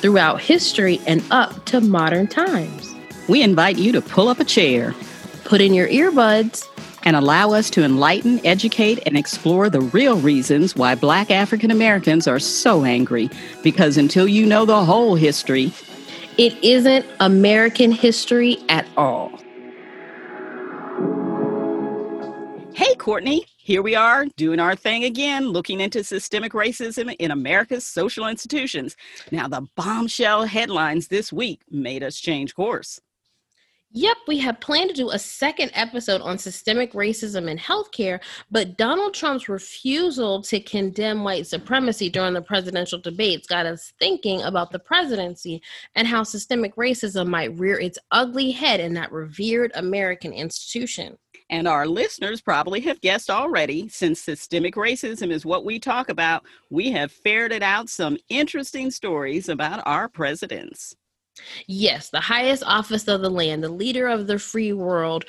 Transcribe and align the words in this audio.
throughout 0.00 0.40
history 0.40 1.00
and 1.06 1.22
up 1.30 1.64
to 1.66 1.80
modern 1.80 2.26
times. 2.26 2.94
We 3.28 3.42
invite 3.42 3.78
you 3.78 3.92
to 3.92 4.00
pull 4.00 4.28
up 4.28 4.40
a 4.40 4.44
chair, 4.44 4.94
put 5.44 5.60
in 5.60 5.72
your 5.74 5.88
earbuds, 5.88 6.66
and 7.04 7.16
allow 7.16 7.52
us 7.52 7.70
to 7.70 7.82
enlighten, 7.82 8.44
educate, 8.44 9.00
and 9.06 9.16
explore 9.16 9.70
the 9.70 9.80
real 9.80 10.18
reasons 10.18 10.76
why 10.76 10.94
Black 10.94 11.30
African 11.30 11.70
Americans 11.70 12.26
are 12.26 12.38
so 12.38 12.84
angry. 12.84 13.30
Because 13.62 13.96
until 13.96 14.28
you 14.28 14.44
know 14.44 14.64
the 14.64 14.84
whole 14.84 15.14
history, 15.14 15.72
it 16.36 16.52
isn't 16.62 17.06
American 17.20 17.92
history 17.92 18.58
at 18.68 18.86
all. 18.96 19.30
Hey, 22.74 22.94
Courtney. 22.96 23.46
Here 23.70 23.82
we 23.82 23.94
are 23.94 24.26
doing 24.36 24.58
our 24.58 24.74
thing 24.74 25.04
again, 25.04 25.46
looking 25.50 25.80
into 25.80 26.02
systemic 26.02 26.54
racism 26.54 27.14
in 27.20 27.30
America's 27.30 27.86
social 27.86 28.26
institutions. 28.26 28.96
Now, 29.30 29.46
the 29.46 29.64
bombshell 29.76 30.46
headlines 30.46 31.06
this 31.06 31.32
week 31.32 31.60
made 31.70 32.02
us 32.02 32.18
change 32.18 32.56
course. 32.56 33.00
Yep, 33.92 34.16
we 34.26 34.38
had 34.38 34.60
planned 34.60 34.90
to 34.90 34.96
do 34.96 35.10
a 35.10 35.20
second 35.20 35.70
episode 35.74 36.20
on 36.20 36.36
systemic 36.36 36.94
racism 36.94 37.48
in 37.48 37.58
healthcare, 37.58 38.18
but 38.50 38.76
Donald 38.76 39.14
Trump's 39.14 39.48
refusal 39.48 40.42
to 40.42 40.58
condemn 40.58 41.22
white 41.22 41.46
supremacy 41.46 42.10
during 42.10 42.34
the 42.34 42.42
presidential 42.42 42.98
debates 42.98 43.46
got 43.46 43.66
us 43.66 43.92
thinking 44.00 44.42
about 44.42 44.72
the 44.72 44.80
presidency 44.80 45.62
and 45.94 46.08
how 46.08 46.24
systemic 46.24 46.74
racism 46.74 47.28
might 47.28 47.56
rear 47.56 47.78
its 47.78 48.00
ugly 48.10 48.50
head 48.50 48.80
in 48.80 48.94
that 48.94 49.12
revered 49.12 49.70
American 49.76 50.32
institution. 50.32 51.16
And 51.50 51.66
our 51.66 51.86
listeners 51.86 52.40
probably 52.40 52.80
have 52.82 53.00
guessed 53.00 53.28
already, 53.28 53.88
since 53.88 54.20
systemic 54.20 54.76
racism 54.76 55.32
is 55.32 55.44
what 55.44 55.64
we 55.64 55.80
talk 55.80 56.08
about, 56.08 56.44
we 56.70 56.92
have 56.92 57.10
ferreted 57.10 57.62
out 57.62 57.88
some 57.88 58.16
interesting 58.28 58.88
stories 58.92 59.48
about 59.48 59.82
our 59.84 60.08
presidents. 60.08 60.94
Yes, 61.66 62.10
the 62.10 62.20
highest 62.20 62.62
office 62.64 63.08
of 63.08 63.22
the 63.22 63.30
land, 63.30 63.64
the 63.64 63.68
leader 63.68 64.06
of 64.06 64.26
the 64.28 64.38
free 64.38 64.72
world, 64.72 65.24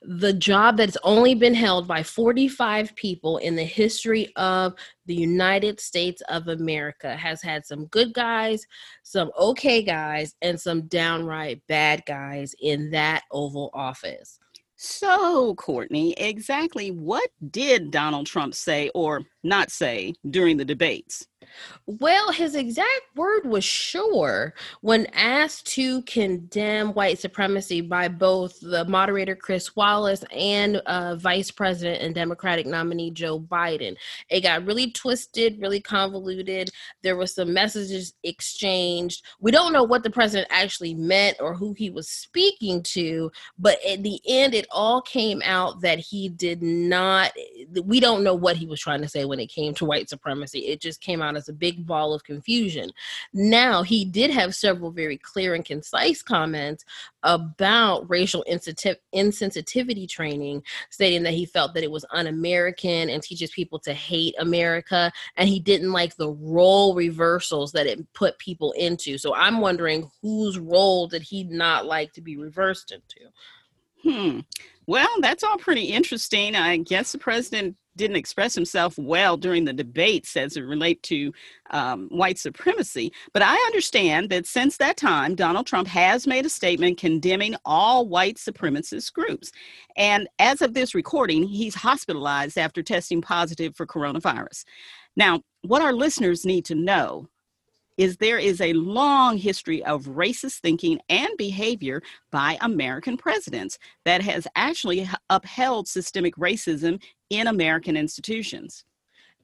the 0.00 0.32
job 0.32 0.78
that's 0.78 0.96
only 1.02 1.34
been 1.34 1.54
held 1.54 1.86
by 1.86 2.02
45 2.02 2.94
people 2.96 3.36
in 3.38 3.56
the 3.56 3.64
history 3.64 4.32
of 4.36 4.74
the 5.06 5.14
United 5.14 5.80
States 5.80 6.22
of 6.28 6.48
America, 6.48 7.16
has 7.16 7.42
had 7.42 7.66
some 7.66 7.86
good 7.86 8.14
guys, 8.14 8.64
some 9.02 9.30
okay 9.38 9.82
guys, 9.82 10.34
and 10.40 10.58
some 10.58 10.82
downright 10.88 11.60
bad 11.68 12.02
guys 12.06 12.54
in 12.60 12.90
that 12.92 13.24
Oval 13.30 13.70
Office. 13.74 14.38
So, 14.76 15.54
Courtney, 15.54 16.12
exactly 16.18 16.90
what 16.90 17.30
did 17.50 17.90
Donald 17.90 18.26
Trump 18.26 18.54
say 18.54 18.90
or 18.94 19.22
not 19.42 19.70
say 19.70 20.14
during 20.28 20.58
the 20.58 20.66
debates? 20.66 21.26
Well, 21.86 22.32
his 22.32 22.54
exact 22.54 22.88
word 23.14 23.46
was 23.46 23.64
sure 23.64 24.54
when 24.80 25.06
asked 25.14 25.66
to 25.74 26.02
condemn 26.02 26.94
white 26.94 27.18
supremacy 27.18 27.80
by 27.80 28.08
both 28.08 28.58
the 28.60 28.84
moderator 28.86 29.36
Chris 29.36 29.76
Wallace 29.76 30.24
and 30.32 30.76
uh, 30.86 31.16
Vice 31.16 31.50
President 31.50 32.02
and 32.02 32.14
Democratic 32.14 32.66
nominee 32.66 33.10
Joe 33.10 33.40
Biden. 33.40 33.96
It 34.30 34.42
got 34.42 34.66
really 34.66 34.90
twisted, 34.90 35.60
really 35.60 35.80
convoluted. 35.80 36.70
There 37.02 37.16
were 37.16 37.26
some 37.26 37.52
messages 37.52 38.14
exchanged. 38.22 39.24
We 39.40 39.50
don't 39.50 39.72
know 39.72 39.84
what 39.84 40.02
the 40.02 40.10
president 40.10 40.48
actually 40.50 40.94
meant 40.94 41.36
or 41.40 41.54
who 41.54 41.72
he 41.74 41.90
was 41.90 42.08
speaking 42.08 42.82
to, 42.84 43.30
but 43.58 43.78
at 43.86 44.02
the 44.02 44.20
end, 44.26 44.54
it 44.54 44.66
all 44.70 45.00
came 45.02 45.42
out 45.44 45.80
that 45.82 45.98
he 45.98 46.28
did 46.28 46.62
not. 46.62 47.32
We 47.84 48.00
don't 48.00 48.24
know 48.24 48.34
what 48.34 48.56
he 48.56 48.66
was 48.66 48.80
trying 48.80 49.02
to 49.02 49.08
say 49.08 49.24
when 49.24 49.40
it 49.40 49.46
came 49.46 49.74
to 49.74 49.84
white 49.84 50.08
supremacy. 50.08 50.66
It 50.66 50.80
just 50.80 51.00
came 51.00 51.22
out 51.22 51.35
as 51.36 51.48
a 51.48 51.52
big 51.52 51.86
ball 51.86 52.12
of 52.12 52.24
confusion. 52.24 52.90
Now, 53.32 53.82
he 53.82 54.04
did 54.04 54.30
have 54.30 54.54
several 54.54 54.90
very 54.90 55.16
clear 55.16 55.54
and 55.54 55.64
concise 55.64 56.22
comments 56.22 56.84
about 57.22 58.08
racial 58.08 58.44
insensitivity 58.48 60.08
training, 60.08 60.62
stating 60.90 61.22
that 61.24 61.34
he 61.34 61.44
felt 61.44 61.74
that 61.74 61.82
it 61.84 61.90
was 61.90 62.04
un 62.10 62.26
American 62.26 63.10
and 63.10 63.22
teaches 63.22 63.50
people 63.50 63.78
to 63.80 63.92
hate 63.92 64.34
America. 64.38 65.12
And 65.36 65.48
he 65.48 65.60
didn't 65.60 65.92
like 65.92 66.16
the 66.16 66.30
role 66.30 66.94
reversals 66.94 67.72
that 67.72 67.86
it 67.86 68.12
put 68.12 68.38
people 68.38 68.72
into. 68.72 69.18
So 69.18 69.34
I'm 69.34 69.60
wondering 69.60 70.10
whose 70.22 70.58
role 70.58 71.06
did 71.08 71.22
he 71.22 71.44
not 71.44 71.86
like 71.86 72.12
to 72.14 72.20
be 72.20 72.36
reversed 72.36 72.92
into? 72.92 73.30
Hmm. 74.02 74.40
Well, 74.86 75.08
that's 75.20 75.42
all 75.42 75.58
pretty 75.58 75.86
interesting. 75.86 76.54
I 76.54 76.76
guess 76.76 77.12
the 77.12 77.18
president 77.18 77.76
didn't 77.96 78.16
express 78.16 78.54
himself 78.54 78.96
well 78.98 79.36
during 79.36 79.64
the 79.64 79.72
debates 79.72 80.36
as 80.36 80.56
it 80.56 80.62
relate 80.62 81.02
to 81.04 81.32
um, 81.70 82.08
white 82.10 82.38
supremacy. 82.38 83.12
But 83.32 83.42
I 83.42 83.54
understand 83.66 84.30
that 84.30 84.46
since 84.46 84.76
that 84.76 84.96
time, 84.96 85.34
Donald 85.34 85.66
Trump 85.66 85.88
has 85.88 86.26
made 86.26 86.46
a 86.46 86.50
statement 86.50 86.98
condemning 86.98 87.56
all 87.64 88.06
white 88.06 88.36
supremacist 88.36 89.12
groups. 89.12 89.50
And 89.96 90.28
as 90.38 90.62
of 90.62 90.74
this 90.74 90.94
recording, 90.94 91.44
he's 91.44 91.74
hospitalized 91.74 92.58
after 92.58 92.82
testing 92.82 93.20
positive 93.22 93.74
for 93.76 93.86
coronavirus. 93.86 94.64
Now, 95.16 95.40
what 95.62 95.82
our 95.82 95.92
listeners 95.92 96.44
need 96.44 96.64
to 96.66 96.74
know 96.74 97.28
is 97.96 98.16
there 98.16 98.38
is 98.38 98.60
a 98.60 98.74
long 98.74 99.38
history 99.38 99.82
of 99.84 100.04
racist 100.04 100.58
thinking 100.60 101.00
and 101.08 101.30
behavior 101.38 102.02
by 102.30 102.58
American 102.60 103.16
presidents 103.16 103.78
that 104.04 104.20
has 104.22 104.46
actually 104.54 105.08
upheld 105.30 105.88
systemic 105.88 106.36
racism 106.36 107.02
in 107.30 107.46
American 107.46 107.96
institutions. 107.96 108.84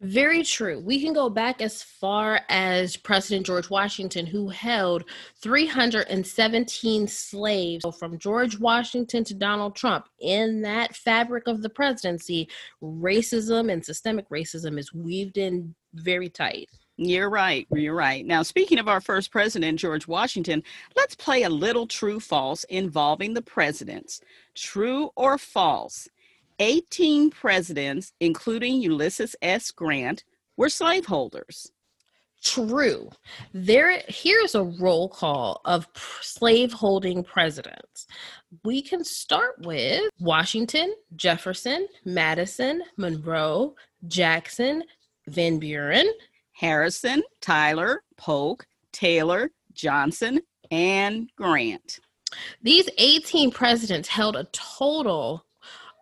Very 0.03 0.43
true. 0.43 0.81
We 0.81 1.01
can 1.01 1.13
go 1.13 1.31
back 1.31 1.63
as 1.63 1.81
far 1.81 2.41
as 2.49 2.97
President 2.97 3.47
George 3.47 3.71
Washington, 3.71 4.27
who 4.27 4.49
held 4.49 5.05
317 5.41 7.07
slaves. 7.07 7.83
So 7.85 7.93
from 7.93 8.19
George 8.19 8.59
Washington 8.59 9.23
to 9.23 9.35
Donald 9.35 9.77
Trump, 9.77 10.09
in 10.19 10.61
that 10.63 10.97
fabric 10.97 11.47
of 11.47 11.63
the 11.63 11.71
presidency, 11.71 12.49
racism 12.83 13.73
and 13.73 13.85
systemic 13.85 14.29
racism 14.29 14.77
is 14.77 14.93
weaved 14.93 15.39
in 15.39 15.73
very 15.95 16.29
tight. 16.29 16.69
You're 16.97 17.31
right. 17.31 17.69
You're 17.73 17.95
right. 17.95 18.27
Now, 18.27 18.43
speaking 18.43 18.81
of 18.81 18.89
our 18.89 19.01
first 19.01 19.31
president, 19.31 19.79
George 19.79 20.09
Washington, 20.09 20.65
let's 20.97 21.15
play 21.15 21.45
a 21.45 21.49
little 21.49 21.87
true 21.87 22.19
false 22.19 22.65
involving 22.65 23.35
the 23.35 23.43
presidents. 23.43 24.21
True 24.57 25.11
or 25.15 25.39
false? 25.39 26.09
18 26.59 27.31
presidents, 27.31 28.13
including 28.21 28.81
Ulysses 28.81 29.37
S. 29.43 29.71
Grant, 29.71 30.25
were 30.57 30.69
slaveholders. 30.69 31.73
True. 32.43 33.09
There 33.55 34.03
here's 34.09 34.57
a 34.57 34.65
roll 34.65 35.09
call 35.09 35.61
of 35.65 35.87
slaveholding 36.21 37.23
presidents. 37.23 38.09
We 38.65 38.83
can 38.83 39.05
start 39.05 39.61
with 39.61 40.11
Washington, 40.19 40.95
Jefferson, 41.15 41.87
Madison, 42.05 42.83
Monroe, 42.97 43.77
Jackson, 44.09 44.83
Van 45.29 45.61
Buren, 45.61 46.11
Harrison, 46.53 47.23
Tyler, 47.41 48.03
Polk, 48.17 48.67
Taylor, 48.93 49.51
Johnson, 49.73 50.41
and 50.73 51.31
Grant. 51.37 52.01
These 52.63 52.89
18 52.99 53.53
presidents 53.53 54.09
held 54.09 54.35
a 54.35 54.49
total 54.53 55.45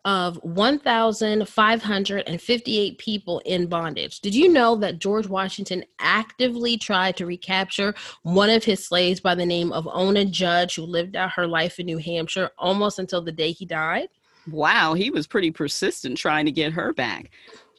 of 0.04 0.36
1,558 0.42 2.98
people 2.98 3.40
in 3.44 3.66
bondage. 3.66 4.20
Did 4.20 4.34
you 4.34 4.52
know 4.52 4.76
that 4.76 4.98
George 4.98 5.26
Washington 5.26 5.84
actively 5.98 6.76
tried 6.76 7.16
to 7.16 7.26
recapture 7.26 7.94
one 8.22 8.50
of 8.50 8.64
his 8.64 8.86
slaves 8.86 9.20
by 9.20 9.34
the 9.34 9.46
name 9.46 9.72
of 9.72 9.88
Ona 9.88 10.26
Judge, 10.26 10.76
who 10.76 10.82
lived 10.82 11.16
out 11.16 11.32
her 11.32 11.46
life 11.46 11.78
in 11.78 11.86
New 11.86 11.98
Hampshire 11.98 12.50
almost 12.58 12.98
until 12.98 13.22
the 13.22 13.32
day 13.32 13.52
he 13.52 13.64
died? 13.64 14.08
Wow, 14.50 14.94
he 14.94 15.10
was 15.10 15.26
pretty 15.26 15.50
persistent 15.50 16.16
trying 16.16 16.46
to 16.46 16.52
get 16.52 16.72
her 16.72 16.92
back. 16.92 17.30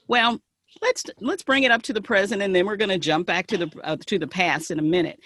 Well, 0.07 0.41
let's 0.81 1.06
let's 1.19 1.44
bring 1.44 1.63
it 1.63 1.71
up 1.71 1.81
to 1.83 1.94
the 1.94 2.01
present 2.01 2.41
and 2.41 2.56
then 2.56 2.65
we're 2.65 2.77
going 2.77 2.89
to 2.89 2.97
jump 2.97 3.27
back 3.27 3.47
to 3.47 3.57
the 3.57 3.71
uh, 3.83 3.97
to 4.06 4.17
the 4.17 4.27
past 4.27 4.71
in 4.71 4.79
a 4.79 4.83
minute 4.83 5.19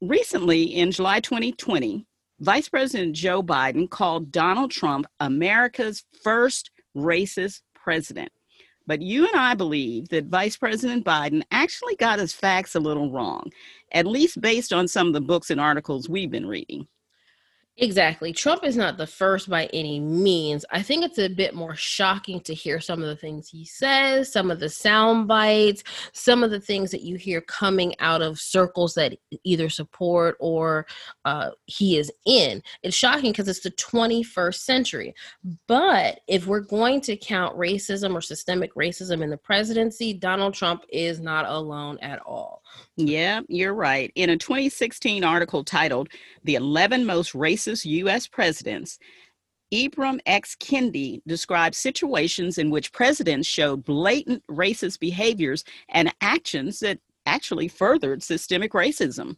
recently 0.00 0.62
in 0.62 0.90
july 0.90 1.20
2020 1.20 2.06
vice 2.42 2.68
president 2.68 3.14
joe 3.14 3.40
biden 3.40 3.88
called 3.88 4.32
donald 4.32 4.70
trump 4.70 5.06
america's 5.20 6.04
first 6.24 6.70
racist 6.96 7.60
president 7.74 8.30
But 8.84 9.00
you 9.00 9.28
and 9.28 9.36
I 9.36 9.54
believe 9.54 10.08
that 10.08 10.24
Vice 10.26 10.56
President 10.56 11.04
Biden 11.04 11.42
actually 11.52 11.94
got 11.96 12.18
his 12.18 12.32
facts 12.34 12.74
a 12.74 12.80
little 12.80 13.12
wrong, 13.12 13.50
at 13.92 14.06
least 14.06 14.40
based 14.40 14.72
on 14.72 14.88
some 14.88 15.06
of 15.06 15.12
the 15.12 15.20
books 15.20 15.50
and 15.50 15.60
articles 15.60 16.08
we've 16.08 16.32
been 16.32 16.46
reading. 16.46 16.88
Exactly. 17.78 18.34
Trump 18.34 18.64
is 18.64 18.76
not 18.76 18.98
the 18.98 19.06
first 19.06 19.48
by 19.48 19.64
any 19.72 19.98
means. 19.98 20.62
I 20.70 20.82
think 20.82 21.04
it's 21.04 21.18
a 21.18 21.28
bit 21.28 21.54
more 21.54 21.74
shocking 21.74 22.38
to 22.40 22.52
hear 22.52 22.80
some 22.80 23.00
of 23.00 23.08
the 23.08 23.16
things 23.16 23.48
he 23.48 23.64
says, 23.64 24.30
some 24.30 24.50
of 24.50 24.60
the 24.60 24.68
sound 24.68 25.26
bites, 25.26 25.82
some 26.12 26.44
of 26.44 26.50
the 26.50 26.60
things 26.60 26.90
that 26.90 27.00
you 27.00 27.16
hear 27.16 27.40
coming 27.40 27.98
out 27.98 28.20
of 28.20 28.38
circles 28.38 28.92
that 28.94 29.16
either 29.44 29.70
support 29.70 30.36
or 30.38 30.86
uh, 31.24 31.50
he 31.64 31.96
is 31.96 32.12
in. 32.26 32.62
It's 32.82 32.94
shocking 32.94 33.32
because 33.32 33.48
it's 33.48 33.60
the 33.60 33.70
21st 33.70 34.56
century. 34.56 35.14
But 35.66 36.20
if 36.28 36.46
we're 36.46 36.60
going 36.60 37.00
to 37.02 37.16
count 37.16 37.56
racism 37.56 38.12
or 38.14 38.20
systemic 38.20 38.74
racism 38.74 39.22
in 39.22 39.30
the 39.30 39.38
presidency, 39.38 40.12
Donald 40.12 40.52
Trump 40.52 40.84
is 40.90 41.20
not 41.20 41.46
alone 41.48 41.98
at 42.02 42.20
all. 42.20 42.62
Yeah, 42.96 43.40
you're 43.48 43.74
right. 43.74 44.12
In 44.14 44.30
a 44.30 44.36
2016 44.36 45.24
article 45.24 45.64
titled 45.64 46.08
The 46.44 46.56
11 46.56 47.06
Most 47.06 47.32
Racist 47.32 47.84
U.S. 47.86 48.26
Presidents, 48.26 48.98
Ibram 49.72 50.20
X. 50.26 50.54
Kendi 50.56 51.22
describes 51.26 51.78
situations 51.78 52.58
in 52.58 52.68
which 52.68 52.92
presidents 52.92 53.48
showed 53.48 53.84
blatant 53.84 54.42
racist 54.50 55.00
behaviors 55.00 55.64
and 55.88 56.14
actions 56.20 56.80
that 56.80 56.98
actually 57.24 57.68
furthered 57.68 58.22
systemic 58.22 58.72
racism. 58.72 59.36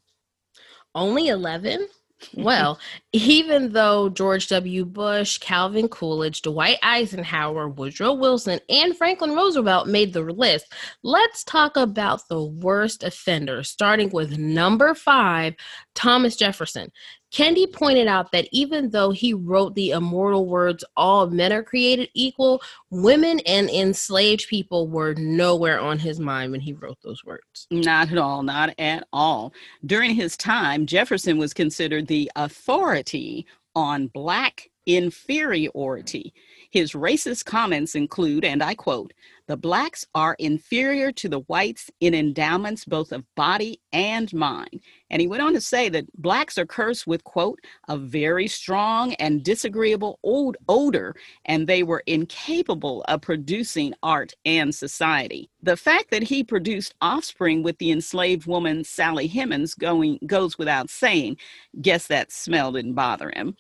Only 0.97 1.29
11? 1.29 1.87
Well, 2.35 2.79
even 3.13 3.73
though 3.73 4.09
George 4.09 4.49
W. 4.49 4.85
Bush, 4.85 5.39
Calvin 5.39 5.89
Coolidge, 5.89 6.43
Dwight 6.43 6.79
Eisenhower, 6.83 7.69
Woodrow 7.69 8.13
Wilson, 8.15 8.61
and 8.69 8.97
Franklin 8.97 9.33
Roosevelt 9.33 9.89
made 9.89 10.13
the 10.13 10.23
list, 10.23 10.73
let's 11.03 11.45
talk 11.45 11.77
about 11.77 12.27
the 12.29 12.43
worst 12.43 13.03
offenders, 13.03 13.71
starting 13.71 14.11
with 14.11 14.39
number 14.39 14.95
five, 14.95 15.55
Thomas 15.95 16.37
Jefferson. 16.37 16.91
Kendi 17.35 17.71
pointed 17.71 18.07
out 18.07 18.31
that 18.31 18.47
even 18.53 18.91
though 18.91 19.11
he 19.11 19.35
wrote 19.35 19.75
the 19.75 19.91
immortal 19.91 20.47
words, 20.47 20.85
all 20.97 21.27
men 21.27 21.53
are 21.53 21.65
created 21.65 22.09
equal, 22.15 22.63
women 22.91 23.41
and 23.41 23.69
enslaved 23.69 24.47
people 24.47 24.87
were 24.87 25.15
nowhere 25.15 25.81
on 25.81 25.99
his 25.99 26.21
mind 26.21 26.53
when 26.53 26.61
he 26.61 26.75
wrote 26.75 26.99
those 27.03 27.25
words. 27.25 27.67
Not 27.73 28.13
at 28.13 28.19
all, 28.19 28.45
not 28.45 28.73
at 28.79 29.09
all. 29.13 29.53
During 29.85 30.15
his 30.15 30.37
time, 30.37 30.87
Jefferson 30.87 31.37
was 31.37 31.53
considered 31.53 32.07
the 32.07 32.31
authority 32.37 33.47
on 33.75 34.07
Black 34.07 34.71
inferiority. 34.87 36.33
His 36.75 36.91
racist 36.91 37.45
comments 37.45 37.95
include, 37.95 38.45
and 38.45 38.61
I 38.61 38.75
quote, 38.75 39.13
the 39.47 39.57
blacks 39.57 40.05
are 40.13 40.35
inferior 40.41 41.13
to 41.13 41.29
the 41.29 41.41
whites 41.41 41.89
in 42.01 42.15
endowments 42.15 42.85
both 42.85 43.13
of 43.13 43.23
body 43.37 43.79
and 43.93 44.33
mind. 44.33 44.81
And 45.09 45.21
he 45.21 45.29
went 45.29 45.43
on 45.43 45.53
to 45.53 45.61
say 45.61 45.89
that 45.91 46.11
blacks 46.21 46.59
are 46.59 46.67
cursed 46.67 47.07
with, 47.07 47.23
quote, 47.23 47.61
a 47.89 47.97
very 47.97 48.49
strong 48.49 49.15
and 49.15 49.45
disagreeable 49.45 50.19
old 50.25 50.57
odor, 50.69 51.15
and 51.45 51.69
they 51.69 51.85
were 51.85 52.03
incapable 52.07 53.05
of 53.07 53.21
producing 53.21 53.95
art 54.03 54.33
and 54.45 54.75
society. 54.75 55.51
The 55.63 55.77
fact 55.77 56.11
that 56.11 56.25
he 56.25 56.43
produced 56.43 56.97
offspring 57.01 57.63
with 57.63 57.79
the 57.79 57.93
enslaved 57.93 58.47
woman 58.47 58.83
Sally 58.83 59.29
Hemings 59.29 59.75
going 59.75 60.19
goes 60.27 60.59
without 60.59 60.91
saying. 60.91 61.37
Guess 61.81 62.09
that 62.09 62.33
smell 62.33 62.73
didn't 62.73 62.95
bother 62.95 63.31
him. 63.31 63.57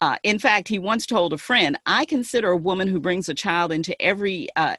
Uh, 0.00 0.16
in 0.22 0.38
fact, 0.38 0.68
he 0.68 0.78
once 0.78 1.06
told 1.06 1.32
a 1.32 1.38
friend, 1.38 1.78
"I 1.86 2.04
consider 2.04 2.50
a 2.50 2.56
woman 2.56 2.88
who 2.88 3.00
brings 3.00 3.28
a 3.28 3.34
child 3.34 3.72
into 3.72 4.00
every 4.00 4.48
uh, 4.56 4.76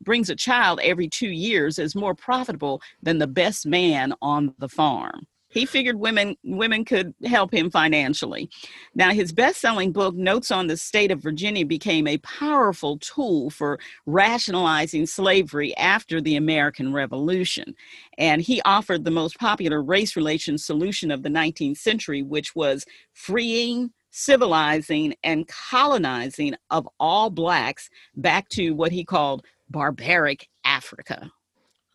brings 0.00 0.30
a 0.30 0.36
child 0.36 0.80
every 0.82 1.08
two 1.08 1.28
years 1.28 1.78
as 1.78 1.94
more 1.94 2.14
profitable 2.14 2.80
than 3.02 3.18
the 3.18 3.26
best 3.26 3.66
man 3.66 4.14
on 4.22 4.54
the 4.58 4.68
farm." 4.68 5.26
He 5.50 5.66
figured 5.66 6.00
women 6.00 6.36
women 6.42 6.84
could 6.84 7.14
help 7.24 7.52
him 7.54 7.70
financially. 7.70 8.50
Now, 8.94 9.10
his 9.10 9.32
best-selling 9.32 9.92
book, 9.92 10.16
Notes 10.16 10.50
on 10.50 10.66
the 10.66 10.76
State 10.76 11.12
of 11.12 11.22
Virginia, 11.22 11.64
became 11.64 12.08
a 12.08 12.18
powerful 12.18 12.98
tool 12.98 13.50
for 13.50 13.78
rationalizing 14.06 15.06
slavery 15.06 15.76
after 15.76 16.20
the 16.20 16.36
American 16.36 16.92
Revolution, 16.92 17.74
and 18.18 18.42
he 18.42 18.62
offered 18.62 19.04
the 19.04 19.12
most 19.12 19.38
popular 19.38 19.82
race 19.82 20.16
relations 20.16 20.64
solution 20.64 21.10
of 21.10 21.22
the 21.22 21.28
19th 21.28 21.78
century, 21.78 22.22
which 22.22 22.56
was 22.56 22.84
freeing 23.12 23.92
civilizing 24.14 25.12
and 25.24 25.48
colonizing 25.48 26.54
of 26.70 26.88
all 27.00 27.30
blacks 27.30 27.90
back 28.14 28.48
to 28.48 28.70
what 28.70 28.92
he 28.92 29.04
called 29.04 29.44
barbaric 29.68 30.48
Africa. 30.64 31.32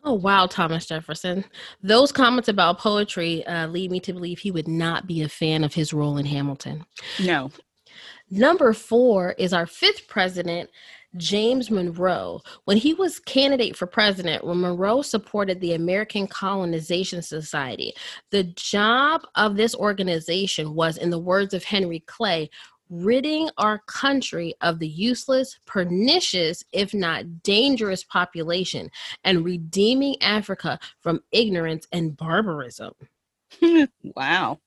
Oh, 0.04 0.14
wow, 0.14 0.46
Thomas 0.46 0.86
Jefferson. 0.86 1.44
Those 1.82 2.12
comments 2.12 2.48
about 2.48 2.78
poetry 2.78 3.44
uh, 3.46 3.68
lead 3.68 3.90
me 3.90 4.00
to 4.00 4.12
believe 4.12 4.38
he 4.38 4.50
would 4.50 4.68
not 4.68 5.06
be 5.06 5.22
a 5.22 5.28
fan 5.28 5.64
of 5.64 5.74
his 5.74 5.94
role 5.94 6.18
in 6.18 6.26
Hamilton. 6.26 6.84
No. 7.22 7.50
Number 8.30 8.72
four 8.74 9.32
is 9.32 9.52
our 9.52 9.66
fifth 9.66 10.06
president, 10.06 10.70
James 11.16 11.70
Monroe. 11.70 12.40
When 12.64 12.76
he 12.76 12.94
was 12.94 13.18
candidate 13.18 13.76
for 13.76 13.86
president, 13.86 14.44
when 14.44 14.60
Monroe 14.60 15.02
supported 15.02 15.60
the 15.60 15.74
American 15.74 16.26
Colonization 16.26 17.22
Society. 17.22 17.94
The 18.30 18.44
job 18.44 19.22
of 19.34 19.56
this 19.56 19.74
organization 19.74 20.74
was, 20.74 20.96
in 20.96 21.10
the 21.10 21.18
words 21.18 21.54
of 21.54 21.64
Henry 21.64 22.00
Clay, 22.00 22.50
ridding 22.90 23.48
our 23.56 23.78
country 23.86 24.54
of 24.60 24.78
the 24.78 24.88
useless, 24.88 25.58
pernicious, 25.64 26.64
if 26.72 26.92
not 26.92 27.42
dangerous 27.42 28.02
population, 28.04 28.90
and 29.24 29.44
redeeming 29.44 30.20
Africa 30.20 30.78
from 31.00 31.20
ignorance 31.30 31.86
and 31.92 32.16
barbarism. 32.16 32.92
wow. 34.16 34.58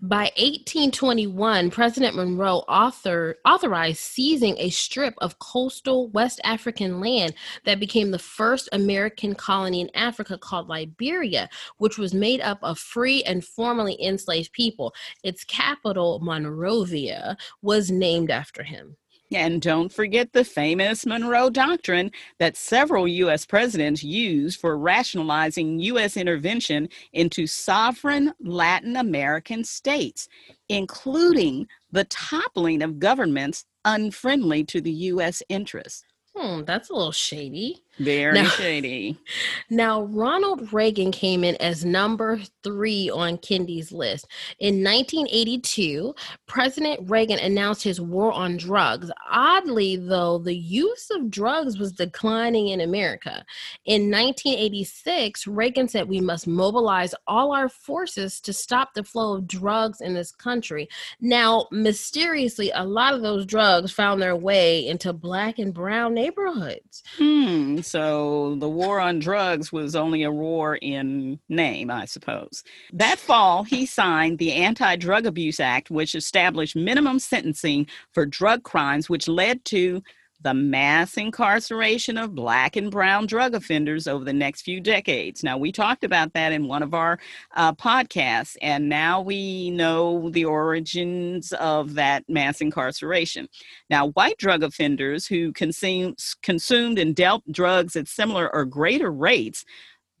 By 0.00 0.30
1821, 0.36 1.70
President 1.70 2.16
Monroe 2.16 2.64
author, 2.68 3.38
authorized 3.44 3.98
seizing 3.98 4.56
a 4.58 4.70
strip 4.70 5.14
of 5.18 5.38
coastal 5.38 6.08
West 6.08 6.40
African 6.44 7.00
land 7.00 7.34
that 7.64 7.80
became 7.80 8.10
the 8.10 8.18
first 8.18 8.68
American 8.72 9.34
colony 9.34 9.80
in 9.80 9.90
Africa 9.94 10.38
called 10.38 10.68
Liberia, 10.68 11.48
which 11.78 11.98
was 11.98 12.14
made 12.14 12.40
up 12.40 12.58
of 12.62 12.78
free 12.78 13.22
and 13.24 13.44
formerly 13.44 14.00
enslaved 14.02 14.52
people. 14.52 14.94
Its 15.22 15.44
capital, 15.44 16.20
Monrovia, 16.20 17.36
was 17.62 17.90
named 17.90 18.30
after 18.30 18.62
him. 18.62 18.96
And 19.32 19.62
don't 19.62 19.92
forget 19.92 20.32
the 20.32 20.44
famous 20.44 21.06
Monroe 21.06 21.50
Doctrine 21.50 22.10
that 22.38 22.56
several 22.56 23.06
U.S. 23.06 23.46
presidents 23.46 24.02
used 24.02 24.58
for 24.58 24.76
rationalizing 24.76 25.78
U.S. 25.80 26.16
intervention 26.16 26.88
into 27.12 27.46
sovereign 27.46 28.32
Latin 28.40 28.96
American 28.96 29.62
states, 29.62 30.28
including 30.68 31.68
the 31.92 32.04
toppling 32.04 32.82
of 32.82 32.98
governments 32.98 33.64
unfriendly 33.84 34.64
to 34.64 34.80
the 34.80 34.90
U.S. 34.90 35.42
interests. 35.48 36.04
Hmm, 36.36 36.62
that's 36.64 36.90
a 36.90 36.94
little 36.94 37.12
shady. 37.12 37.82
Very 38.00 38.32
now, 38.32 38.48
shady. 38.48 39.18
Now, 39.68 40.02
Ronald 40.04 40.72
Reagan 40.72 41.12
came 41.12 41.44
in 41.44 41.54
as 41.56 41.84
number 41.84 42.40
three 42.64 43.10
on 43.10 43.36
Kendi's 43.38 43.92
list. 43.92 44.26
In 44.58 44.82
1982, 44.82 46.14
President 46.46 47.08
Reagan 47.08 47.38
announced 47.38 47.84
his 47.84 48.00
war 48.00 48.32
on 48.32 48.56
drugs. 48.56 49.10
Oddly, 49.30 49.96
though, 49.96 50.38
the 50.38 50.56
use 50.56 51.08
of 51.10 51.30
drugs 51.30 51.78
was 51.78 51.92
declining 51.92 52.68
in 52.68 52.80
America. 52.80 53.44
In 53.84 54.10
1986, 54.10 55.46
Reagan 55.46 55.88
said 55.88 56.08
we 56.08 56.20
must 56.20 56.46
mobilize 56.46 57.14
all 57.26 57.52
our 57.52 57.68
forces 57.68 58.40
to 58.40 58.52
stop 58.52 58.94
the 58.94 59.04
flow 59.04 59.36
of 59.36 59.46
drugs 59.46 60.00
in 60.00 60.14
this 60.14 60.32
country. 60.32 60.88
Now, 61.20 61.68
mysteriously, 61.70 62.70
a 62.74 62.84
lot 62.84 63.14
of 63.14 63.22
those 63.22 63.46
drugs 63.46 63.92
found 63.92 64.22
their 64.22 64.36
way 64.36 64.86
into 64.86 65.12
black 65.12 65.58
and 65.58 65.74
brown 65.74 66.14
neighborhoods. 66.20 67.02
Hmm 67.16 67.60
so 67.82 68.56
the 68.56 68.68
war 68.68 69.00
on 69.00 69.18
drugs 69.18 69.72
was 69.72 69.94
only 69.94 70.22
a 70.22 70.30
war 70.30 70.76
in 70.76 71.38
name, 71.48 71.90
I 71.90 72.04
suppose. 72.04 72.62
That 72.92 73.18
fall, 73.18 73.64
he 73.64 73.86
signed 73.86 74.38
the 74.38 74.52
Anti 74.52 74.96
Drug 74.96 75.26
Abuse 75.26 75.60
Act, 75.60 75.90
which 75.90 76.14
established 76.14 76.76
minimum 76.76 77.18
sentencing 77.18 77.86
for 78.12 78.26
drug 78.26 78.62
crimes, 78.62 79.08
which 79.08 79.28
led 79.28 79.64
to 79.66 80.02
the 80.42 80.54
mass 80.54 81.16
incarceration 81.16 82.16
of 82.16 82.34
black 82.34 82.76
and 82.76 82.90
brown 82.90 83.26
drug 83.26 83.54
offenders 83.54 84.06
over 84.06 84.24
the 84.24 84.32
next 84.32 84.62
few 84.62 84.80
decades. 84.80 85.42
Now, 85.42 85.58
we 85.58 85.70
talked 85.70 86.04
about 86.04 86.32
that 86.32 86.52
in 86.52 86.66
one 86.66 86.82
of 86.82 86.94
our 86.94 87.18
uh, 87.54 87.74
podcasts, 87.74 88.56
and 88.62 88.88
now 88.88 89.20
we 89.20 89.70
know 89.70 90.30
the 90.30 90.46
origins 90.46 91.52
of 91.52 91.94
that 91.94 92.24
mass 92.28 92.60
incarceration. 92.60 93.48
Now, 93.90 94.08
white 94.08 94.38
drug 94.38 94.62
offenders 94.62 95.26
who 95.26 95.52
consume, 95.52 96.14
consumed 96.42 96.98
and 96.98 97.14
dealt 97.14 97.42
drugs 97.50 97.96
at 97.96 98.08
similar 98.08 98.52
or 98.54 98.64
greater 98.64 99.10
rates, 99.10 99.64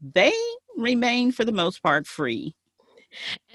they 0.02 0.32
remain 0.76 1.32
for 1.32 1.44
the 1.44 1.52
most 1.52 1.82
part 1.82 2.06
free. 2.06 2.54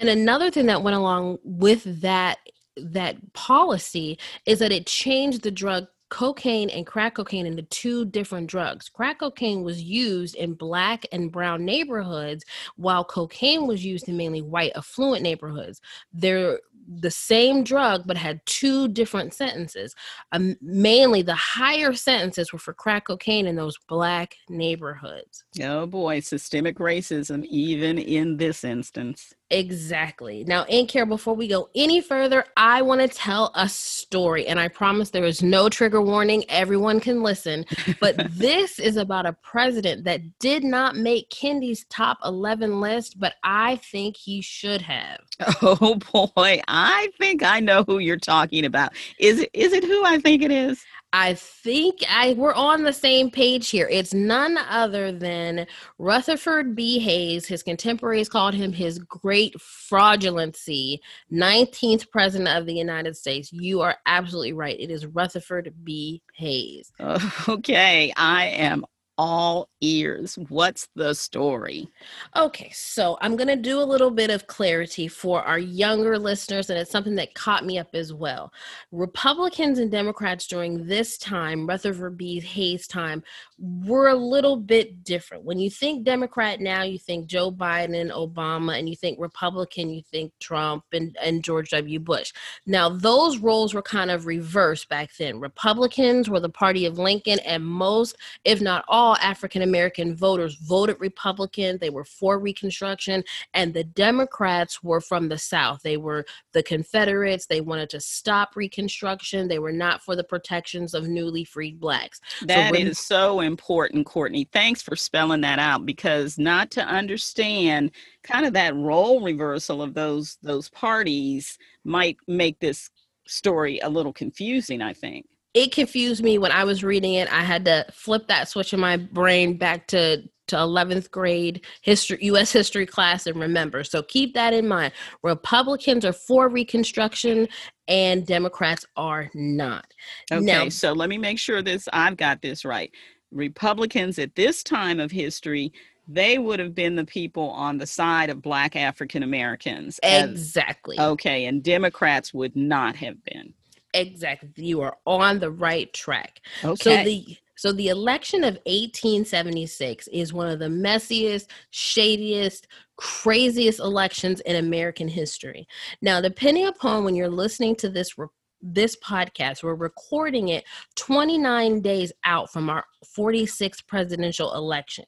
And 0.00 0.08
another 0.08 0.50
thing 0.50 0.66
that 0.66 0.82
went 0.82 0.96
along 0.96 1.38
with 1.42 2.00
that 2.02 2.38
that 2.76 3.16
policy 3.32 4.18
is 4.44 4.58
that 4.58 4.70
it 4.70 4.86
changed 4.86 5.42
the 5.42 5.50
drug 5.50 5.86
cocaine 6.08 6.70
and 6.70 6.86
crack 6.86 7.14
cocaine 7.14 7.46
into 7.46 7.62
two 7.62 8.04
different 8.04 8.48
drugs. 8.48 8.88
Crack 8.88 9.20
cocaine 9.20 9.62
was 9.62 9.82
used 9.82 10.34
in 10.36 10.54
black 10.54 11.04
and 11.12 11.32
brown 11.32 11.64
neighborhoods, 11.64 12.44
while 12.76 13.04
cocaine 13.04 13.66
was 13.66 13.84
used 13.84 14.08
in 14.08 14.16
mainly 14.16 14.42
white 14.42 14.72
affluent 14.76 15.22
neighborhoods. 15.22 15.80
They're 16.12 16.58
the 17.00 17.10
same 17.10 17.64
drug 17.64 18.04
but 18.06 18.16
had 18.16 18.40
two 18.46 18.88
different 18.88 19.34
sentences. 19.34 19.94
Um, 20.32 20.56
mainly 20.60 21.22
the 21.22 21.34
higher 21.34 21.92
sentences 21.92 22.52
were 22.52 22.58
for 22.58 22.74
crack 22.74 23.06
cocaine 23.06 23.46
in 23.46 23.56
those 23.56 23.76
black 23.88 24.36
neighborhoods. 24.48 25.44
Oh 25.60 25.86
boy, 25.86 26.20
systemic 26.20 26.78
racism, 26.78 27.44
even 27.46 27.98
in 27.98 28.36
this 28.36 28.62
instance. 28.64 29.34
Exactly. 29.50 30.42
Now, 30.44 30.64
in 30.64 30.86
care, 30.88 31.06
before 31.06 31.34
we 31.34 31.46
go 31.46 31.68
any 31.76 32.00
further, 32.00 32.44
I 32.56 32.82
want 32.82 33.00
to 33.00 33.08
tell 33.08 33.52
a 33.54 33.68
story, 33.68 34.48
and 34.48 34.58
I 34.58 34.66
promise 34.66 35.10
there 35.10 35.24
is 35.24 35.40
no 35.40 35.68
trigger 35.68 36.02
warning. 36.02 36.44
Everyone 36.48 36.98
can 36.98 37.22
listen. 37.22 37.64
But 38.00 38.16
this 38.30 38.80
is 38.80 38.96
about 38.96 39.24
a 39.24 39.34
president 39.34 40.02
that 40.04 40.38
did 40.40 40.64
not 40.64 40.96
make 40.96 41.30
Kendi's 41.30 41.84
top 41.90 42.18
11 42.24 42.80
list, 42.80 43.20
but 43.20 43.34
I 43.44 43.76
think 43.76 44.16
he 44.16 44.40
should 44.40 44.82
have. 44.82 45.20
Oh 45.62 45.94
boy, 46.12 46.60
I 46.66 47.08
think 47.18 47.44
I 47.44 47.60
know 47.60 47.84
who 47.84 47.98
you're 47.98 48.16
talking 48.16 48.64
about. 48.64 48.94
Is 49.20 49.40
it 49.40 49.50
is 49.52 49.72
it 49.72 49.84
who 49.84 50.04
I 50.04 50.18
think 50.18 50.42
it 50.42 50.50
is? 50.50 50.82
I 51.12 51.34
think 51.34 52.00
I 52.08 52.34
we're 52.34 52.52
on 52.52 52.82
the 52.82 52.92
same 52.92 53.30
page 53.30 53.70
here. 53.70 53.88
It's 53.90 54.12
none 54.12 54.58
other 54.58 55.12
than 55.12 55.66
Rutherford 55.98 56.74
B. 56.74 56.98
Hayes. 56.98 57.46
His 57.46 57.62
contemporaries 57.62 58.28
called 58.28 58.54
him 58.54 58.72
his 58.72 58.98
great 58.98 59.54
fraudulency, 59.56 60.98
19th 61.32 62.10
president 62.10 62.56
of 62.56 62.66
the 62.66 62.74
United 62.74 63.16
States. 63.16 63.52
You 63.52 63.80
are 63.80 63.96
absolutely 64.06 64.52
right. 64.52 64.78
It 64.78 64.90
is 64.90 65.06
Rutherford 65.06 65.72
B. 65.84 66.22
Hayes. 66.34 66.92
Okay, 67.48 68.12
I 68.16 68.46
am 68.46 68.84
all 69.18 69.68
ears. 69.80 70.38
What's 70.48 70.88
the 70.94 71.14
story? 71.14 71.88
Okay, 72.36 72.70
so 72.74 73.16
I'm 73.20 73.36
going 73.36 73.48
to 73.48 73.56
do 73.56 73.80
a 73.80 73.84
little 73.84 74.10
bit 74.10 74.30
of 74.30 74.46
clarity 74.46 75.08
for 75.08 75.42
our 75.42 75.58
younger 75.58 76.18
listeners, 76.18 76.70
and 76.70 76.78
it's 76.78 76.90
something 76.90 77.14
that 77.16 77.34
caught 77.34 77.64
me 77.64 77.78
up 77.78 77.94
as 77.94 78.12
well. 78.12 78.52
Republicans 78.92 79.78
and 79.78 79.90
Democrats 79.90 80.46
during 80.46 80.86
this 80.86 81.18
time, 81.18 81.66
Rutherford 81.66 82.16
B. 82.16 82.40
Hayes' 82.40 82.86
time, 82.86 83.22
were 83.58 84.08
a 84.08 84.14
little 84.14 84.56
bit 84.56 85.02
different. 85.04 85.44
When 85.44 85.58
you 85.58 85.70
think 85.70 86.04
Democrat 86.04 86.60
now, 86.60 86.82
you 86.82 86.98
think 86.98 87.26
Joe 87.26 87.50
Biden 87.50 88.10
Obama, 88.12 88.78
and 88.78 88.88
you 88.88 88.96
think 88.96 89.18
Republican, 89.18 89.90
you 89.90 90.02
think 90.02 90.32
Trump 90.40 90.84
and, 90.92 91.16
and 91.22 91.42
George 91.42 91.70
W. 91.70 91.98
Bush. 92.00 92.32
Now, 92.66 92.88
those 92.88 93.38
roles 93.38 93.72
were 93.72 93.82
kind 93.82 94.10
of 94.10 94.26
reversed 94.26 94.88
back 94.88 95.10
then. 95.18 95.40
Republicans 95.40 96.28
were 96.28 96.40
the 96.40 96.48
party 96.48 96.86
of 96.86 96.98
Lincoln, 96.98 97.38
and 97.40 97.64
most, 97.64 98.16
if 98.44 98.60
not 98.60 98.84
all, 98.88 99.05
African 99.14 99.62
American 99.62 100.16
voters 100.16 100.56
voted 100.56 100.96
Republican. 100.98 101.78
They 101.78 101.90
were 101.90 102.04
for 102.04 102.38
Reconstruction, 102.38 103.22
and 103.54 103.72
the 103.72 103.84
Democrats 103.84 104.82
were 104.82 105.00
from 105.00 105.28
the 105.28 105.38
South. 105.38 105.82
They 105.82 105.96
were 105.96 106.24
the 106.52 106.62
Confederates. 106.62 107.46
They 107.46 107.60
wanted 107.60 107.90
to 107.90 108.00
stop 108.00 108.56
Reconstruction. 108.56 109.48
They 109.48 109.58
were 109.58 109.72
not 109.72 110.02
for 110.02 110.16
the 110.16 110.24
protections 110.24 110.94
of 110.94 111.06
newly 111.06 111.44
freed 111.44 111.78
blacks. 111.78 112.20
That 112.42 112.74
so 112.74 112.80
is 112.80 112.98
so 112.98 113.40
important, 113.40 114.06
Courtney. 114.06 114.48
Thanks 114.52 114.82
for 114.82 114.96
spelling 114.96 115.42
that 115.42 115.58
out 115.58 115.86
because 115.86 116.38
not 116.38 116.70
to 116.72 116.82
understand 116.82 117.92
kind 118.22 118.46
of 118.46 118.54
that 118.54 118.74
role 118.74 119.22
reversal 119.22 119.82
of 119.82 119.94
those 119.94 120.38
those 120.42 120.68
parties 120.70 121.58
might 121.84 122.16
make 122.26 122.58
this 122.58 122.90
story 123.26 123.78
a 123.80 123.88
little 123.88 124.12
confusing, 124.12 124.82
I 124.82 124.92
think 124.92 125.26
it 125.56 125.72
confused 125.72 126.22
me 126.22 126.36
when 126.36 126.52
I 126.52 126.64
was 126.64 126.84
reading 126.84 127.14
it. 127.14 127.32
I 127.32 127.40
had 127.40 127.64
to 127.64 127.86
flip 127.90 128.28
that 128.28 128.46
switch 128.46 128.74
in 128.74 128.78
my 128.78 128.98
brain 128.98 129.56
back 129.56 129.88
to 129.88 130.22
to 130.48 130.54
11th 130.54 131.10
grade 131.10 131.64
history 131.80 132.18
US 132.20 132.52
history 132.52 132.86
class 132.86 133.26
and 133.26 133.40
remember. 133.40 133.82
So 133.82 134.02
keep 134.02 134.32
that 134.34 134.54
in 134.54 134.68
mind. 134.68 134.92
Republicans 135.24 136.04
are 136.04 136.12
for 136.12 136.48
reconstruction 136.48 137.48
and 137.88 138.24
Democrats 138.24 138.84
are 138.96 139.28
not. 139.34 139.86
Okay, 140.30 140.44
now, 140.44 140.68
so 140.68 140.92
let 140.92 141.08
me 141.08 141.18
make 141.18 141.40
sure 141.40 141.62
this 141.62 141.88
I've 141.92 142.16
got 142.16 142.42
this 142.42 142.64
right. 142.64 142.92
Republicans 143.32 144.20
at 144.20 144.36
this 144.36 144.62
time 144.62 145.00
of 145.00 145.10
history 145.10 145.72
they 146.06 146.38
would 146.38 146.60
have 146.60 146.74
been 146.74 146.94
the 146.94 147.04
people 147.04 147.50
on 147.50 147.78
the 147.78 147.86
side 147.86 148.30
of 148.30 148.40
black 148.40 148.76
African 148.76 149.24
Americans. 149.24 149.98
Exactly. 150.04 150.96
Okay, 151.00 151.46
and 151.46 151.64
Democrats 151.64 152.32
would 152.32 152.54
not 152.54 152.94
have 152.94 153.16
been. 153.24 153.52
Exactly. 153.96 154.50
You 154.56 154.80
are 154.82 154.96
on 155.06 155.38
the 155.38 155.50
right 155.50 155.92
track. 155.92 156.40
Okay. 156.64 156.76
So 156.76 157.04
the 157.04 157.36
so 157.58 157.72
the 157.72 157.88
election 157.88 158.44
of 158.44 158.54
1876 158.66 160.08
is 160.08 160.32
one 160.32 160.48
of 160.48 160.58
the 160.58 160.66
messiest, 160.66 161.46
shadiest, 161.70 162.66
craziest 162.96 163.80
elections 163.80 164.40
in 164.40 164.56
American 164.56 165.08
history. 165.08 165.66
Now, 166.02 166.20
depending 166.20 166.66
upon 166.66 167.04
when 167.04 167.14
you're 167.14 167.30
listening 167.30 167.74
to 167.76 167.88
this 167.88 168.18
re- 168.18 168.26
this 168.62 168.96
podcast. 168.96 169.62
We're 169.62 169.74
recording 169.74 170.48
it 170.48 170.64
29 170.96 171.80
days 171.80 172.12
out 172.24 172.52
from 172.52 172.70
our 172.70 172.84
46th 173.16 173.86
presidential 173.86 174.54
election. 174.54 175.04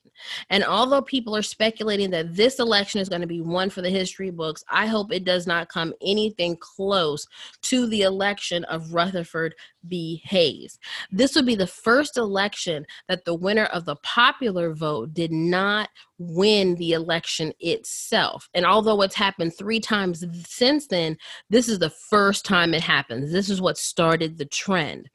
And 0.50 0.64
although 0.64 1.02
people 1.02 1.34
are 1.36 1.42
speculating 1.42 2.10
that 2.10 2.34
this 2.34 2.58
election 2.58 3.00
is 3.00 3.08
going 3.08 3.20
to 3.20 3.26
be 3.26 3.40
one 3.40 3.70
for 3.70 3.82
the 3.82 3.90
history 3.90 4.30
books, 4.30 4.64
I 4.70 4.86
hope 4.86 5.12
it 5.12 5.24
does 5.24 5.46
not 5.46 5.68
come 5.68 5.92
anything 6.02 6.56
close 6.60 7.26
to 7.62 7.86
the 7.86 8.02
election 8.02 8.64
of 8.64 8.94
Rutherford 8.94 9.54
B. 9.86 10.22
Hayes. 10.24 10.78
This 11.10 11.34
would 11.34 11.46
be 11.46 11.54
the 11.54 11.66
first 11.66 12.16
election 12.16 12.86
that 13.08 13.24
the 13.24 13.34
winner 13.34 13.66
of 13.66 13.84
the 13.84 13.96
popular 13.96 14.74
vote 14.74 15.14
did 15.14 15.32
not 15.32 15.88
win 16.18 16.74
the 16.74 16.92
election 16.92 17.52
itself. 17.60 18.48
And 18.54 18.66
although 18.66 19.02
it's 19.02 19.14
happened 19.14 19.56
three 19.56 19.80
times 19.80 20.24
since 20.46 20.88
then, 20.88 21.16
this 21.48 21.68
is 21.68 21.78
the 21.78 21.92
first 22.10 22.44
time 22.44 22.74
it 22.74 22.82
happens. 22.82 23.32
This 23.32 23.48
is 23.48 23.60
what 23.60 23.78
started 23.78 24.36
the 24.36 24.46
trend. 24.46 25.08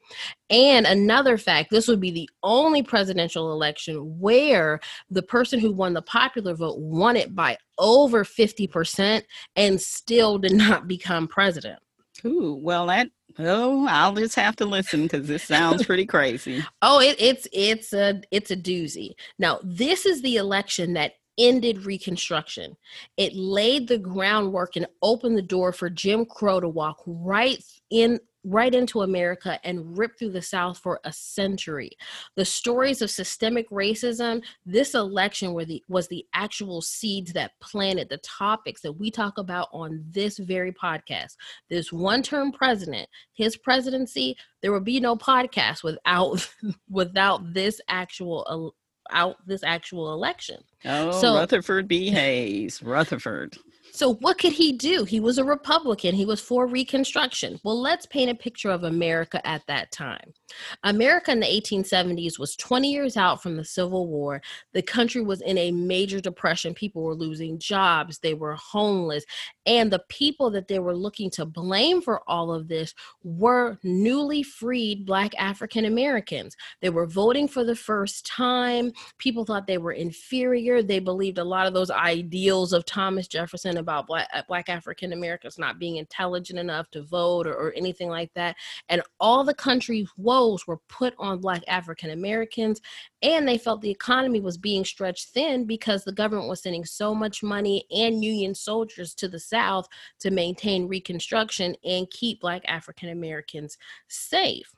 And 0.50 0.86
another 0.86 1.36
fact 1.38 1.70
this 1.70 1.88
would 1.88 2.00
be 2.00 2.10
the 2.10 2.28
only 2.42 2.82
presidential 2.82 3.52
election 3.52 4.18
where 4.18 4.80
the 5.10 5.22
person 5.22 5.58
who 5.58 5.72
won 5.72 5.94
the 5.94 6.02
popular 6.02 6.54
vote 6.54 6.78
won 6.78 7.16
it 7.16 7.34
by 7.34 7.56
over 7.78 8.24
50% 8.24 9.22
and 9.56 9.80
still 9.80 10.38
did 10.38 10.52
not 10.52 10.88
become 10.88 11.28
president. 11.28 11.78
Ooh, 12.24 12.58
well, 12.62 12.86
that 12.86 13.10
oh, 13.38 13.86
I'll 13.88 14.14
just 14.14 14.36
have 14.36 14.56
to 14.56 14.64
listen 14.64 15.04
because 15.04 15.26
this 15.26 15.42
sounds 15.42 15.84
pretty 15.86 16.06
crazy. 16.06 16.64
oh, 16.82 17.00
it, 17.00 17.16
it's 17.18 17.48
it's 17.52 17.92
a 17.92 18.22
it's 18.30 18.50
a 18.50 18.56
doozy. 18.56 19.14
Now, 19.38 19.60
this 19.62 20.06
is 20.06 20.22
the 20.22 20.36
election 20.36 20.94
that 20.94 21.14
ended 21.38 21.84
Reconstruction. 21.84 22.76
It 23.16 23.34
laid 23.34 23.88
the 23.88 23.98
groundwork 23.98 24.76
and 24.76 24.86
opened 25.02 25.36
the 25.36 25.42
door 25.42 25.72
for 25.72 25.90
Jim 25.90 26.24
Crow 26.24 26.60
to 26.60 26.68
walk 26.68 27.02
right 27.06 27.62
in 27.90 28.20
right 28.44 28.74
into 28.74 29.02
America 29.02 29.58
and 29.64 29.96
ripped 29.96 30.18
through 30.18 30.32
the 30.32 30.42
South 30.42 30.78
for 30.78 31.00
a 31.04 31.12
century. 31.12 31.90
The 32.36 32.44
stories 32.44 33.02
of 33.02 33.10
systemic 33.10 33.68
racism, 33.70 34.42
this 34.66 34.94
election 34.94 35.54
were 35.54 35.64
the, 35.64 35.82
was 35.88 36.08
the 36.08 36.26
actual 36.34 36.82
seeds 36.82 37.32
that 37.32 37.52
planted 37.60 38.08
the 38.08 38.18
topics 38.18 38.82
that 38.82 38.92
we 38.92 39.10
talk 39.10 39.38
about 39.38 39.68
on 39.72 40.04
this 40.10 40.38
very 40.38 40.72
podcast. 40.72 41.36
This 41.70 41.92
one 41.92 42.22
term 42.22 42.52
president, 42.52 43.08
his 43.32 43.56
presidency, 43.56 44.36
there 44.62 44.72
would 44.72 44.84
be 44.84 45.00
no 45.00 45.16
podcast 45.16 45.82
without 45.82 46.48
without 46.90 47.54
this 47.54 47.80
actual 47.88 48.74
out 49.10 49.36
this 49.46 49.62
actual 49.62 50.12
election. 50.12 50.62
Oh, 50.84 51.10
so, 51.20 51.34
Rutherford 51.34 51.88
B. 51.88 52.10
Hayes, 52.10 52.82
Rutherford. 52.82 53.56
So, 53.94 54.14
what 54.14 54.38
could 54.38 54.50
he 54.50 54.72
do? 54.72 55.04
He 55.04 55.20
was 55.20 55.38
a 55.38 55.44
Republican. 55.44 56.16
He 56.16 56.26
was 56.26 56.40
for 56.40 56.66
Reconstruction. 56.66 57.60
Well, 57.62 57.80
let's 57.80 58.06
paint 58.06 58.28
a 58.28 58.34
picture 58.34 58.70
of 58.70 58.82
America 58.82 59.40
at 59.46 59.64
that 59.68 59.92
time. 59.92 60.34
America 60.82 61.30
in 61.30 61.38
the 61.38 61.46
1870s 61.46 62.36
was 62.36 62.56
20 62.56 62.90
years 62.90 63.16
out 63.16 63.40
from 63.40 63.56
the 63.56 63.64
Civil 63.64 64.08
War. 64.08 64.42
The 64.72 64.82
country 64.82 65.22
was 65.22 65.42
in 65.42 65.56
a 65.58 65.70
major 65.70 66.18
depression. 66.18 66.74
People 66.74 67.04
were 67.04 67.14
losing 67.14 67.56
jobs, 67.56 68.18
they 68.18 68.34
were 68.34 68.54
homeless. 68.54 69.24
And 69.64 69.92
the 69.92 70.02
people 70.08 70.50
that 70.50 70.66
they 70.66 70.80
were 70.80 70.96
looking 70.96 71.30
to 71.30 71.46
blame 71.46 72.02
for 72.02 72.28
all 72.28 72.52
of 72.52 72.66
this 72.66 72.94
were 73.22 73.78
newly 73.84 74.42
freed 74.42 75.06
Black 75.06 75.34
African 75.38 75.84
Americans. 75.84 76.56
They 76.82 76.90
were 76.90 77.06
voting 77.06 77.46
for 77.46 77.62
the 77.62 77.76
first 77.76 78.26
time. 78.26 78.90
People 79.18 79.44
thought 79.44 79.68
they 79.68 79.78
were 79.78 79.92
inferior. 79.92 80.82
They 80.82 80.98
believed 80.98 81.38
a 81.38 81.44
lot 81.44 81.68
of 81.68 81.74
those 81.74 81.92
ideals 81.92 82.72
of 82.72 82.84
Thomas 82.84 83.28
Jefferson 83.28 83.83
about 83.84 84.06
Black, 84.06 84.28
uh, 84.34 84.42
Black 84.48 84.68
African 84.68 85.12
Americans 85.12 85.58
not 85.58 85.78
being 85.78 85.96
intelligent 85.96 86.58
enough 86.58 86.90
to 86.90 87.02
vote 87.02 87.46
or, 87.46 87.54
or 87.54 87.72
anything 87.74 88.08
like 88.08 88.32
that. 88.34 88.56
And 88.88 89.02
all 89.20 89.44
the 89.44 89.54
country's 89.54 90.08
woes 90.16 90.66
were 90.66 90.80
put 90.88 91.14
on 91.18 91.40
Black 91.40 91.62
African 91.68 92.10
Americans. 92.10 92.80
And 93.22 93.46
they 93.46 93.58
felt 93.58 93.80
the 93.80 93.90
economy 93.90 94.40
was 94.40 94.58
being 94.58 94.84
stretched 94.84 95.28
thin 95.28 95.64
because 95.64 96.04
the 96.04 96.12
government 96.12 96.48
was 96.48 96.62
sending 96.62 96.84
so 96.84 97.14
much 97.14 97.42
money 97.42 97.84
and 97.90 98.24
Union 98.24 98.54
soldiers 98.54 99.14
to 99.14 99.28
the 99.28 99.38
South 99.38 99.86
to 100.20 100.30
maintain 100.30 100.88
Reconstruction 100.88 101.76
and 101.84 102.10
keep 102.10 102.40
Black 102.40 102.62
African 102.66 103.10
Americans 103.10 103.78
safe. 104.08 104.72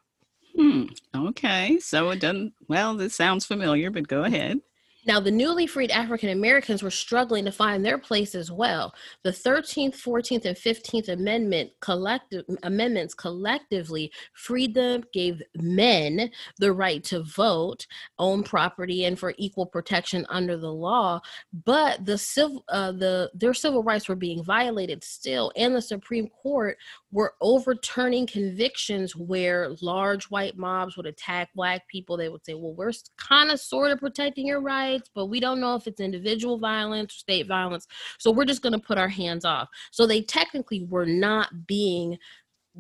Hmm. 0.57 0.85
Okay. 1.15 1.79
So 1.81 2.11
it 2.11 2.21
doesn't, 2.21 2.55
well, 2.69 2.97
this 2.97 3.15
sounds 3.15 3.47
familiar, 3.47 3.91
but 3.91 4.09
go 4.09 4.25
ahead. 4.25 4.61
Now, 5.07 5.21
the 5.21 5.31
newly 5.31 5.69
freed 5.69 5.93
African 5.93 6.31
Americans 6.31 6.83
were 6.83 6.91
struggling 6.91 7.45
to 7.45 7.53
find 7.53 7.85
their 7.85 7.97
place 7.97 8.35
as 8.35 8.51
well. 8.51 8.93
The 9.23 9.31
13th, 9.31 9.95
14th, 9.95 10.45
and 10.45 10.57
15th 10.57 11.09
Amendment 11.09 11.71
collective 11.81 12.45
amendments 12.65 13.15
collectively 13.15 14.11
freed 14.35 14.75
them, 14.75 15.05
gave 15.13 15.41
men 15.55 16.31
the 16.59 16.73
right 16.73 17.05
to 17.05 17.23
vote, 17.23 17.87
own 18.19 18.43
property, 18.43 19.05
and 19.05 19.17
for 19.17 19.33
equal 19.39 19.67
protection 19.67 20.27
under 20.29 20.57
the 20.57 20.73
law. 20.73 21.21
But 21.53 22.05
the 22.05 22.19
civil, 22.19 22.65
uh, 22.69 22.91
the 22.93 23.31
their 23.33 23.55
civil 23.55 23.85
rights 23.85 24.09
were 24.09 24.17
being 24.17 24.43
violated 24.43 25.05
still, 25.05 25.53
and 25.57 25.75
the 25.75 25.83
Supreme 25.83 26.29
Court 26.29 26.79
were 27.13 27.35
overturning 27.41 28.27
convictions 28.27 29.15
where 29.15 29.71
large 29.81 30.25
white 30.25 30.57
mobs 30.57 30.97
would 30.97 31.07
attack 31.07 31.51
black 31.55 31.87
people. 31.89 32.17
They 32.17 32.29
would 32.29 32.45
say, 32.45 32.55
"Well, 32.55 32.75
we're 32.75 32.93
kind 33.17 33.53
of 33.53 33.61
sort 33.61 33.93
of 33.93 34.01
protecting 34.01 34.47
your 34.49 34.61
rights." 34.61 34.96
Rights, 34.97 35.11
but 35.15 35.27
we 35.27 35.41
don't 35.41 35.61
know 35.61 35.75
if 35.75 35.87
it's 35.87 36.01
individual 36.01 36.59
violence 36.59 37.15
or 37.15 37.19
state 37.19 37.47
violence. 37.47 37.87
So 38.19 38.31
we're 38.31 38.45
just 38.45 38.63
going 38.63 38.73
to 38.73 38.79
put 38.79 38.99
our 38.99 39.09
hands 39.09 39.45
off. 39.45 39.69
So 39.91 40.07
they 40.07 40.23
technically 40.23 40.85
were 40.85 41.07
not 41.07 41.67
being 41.67 42.19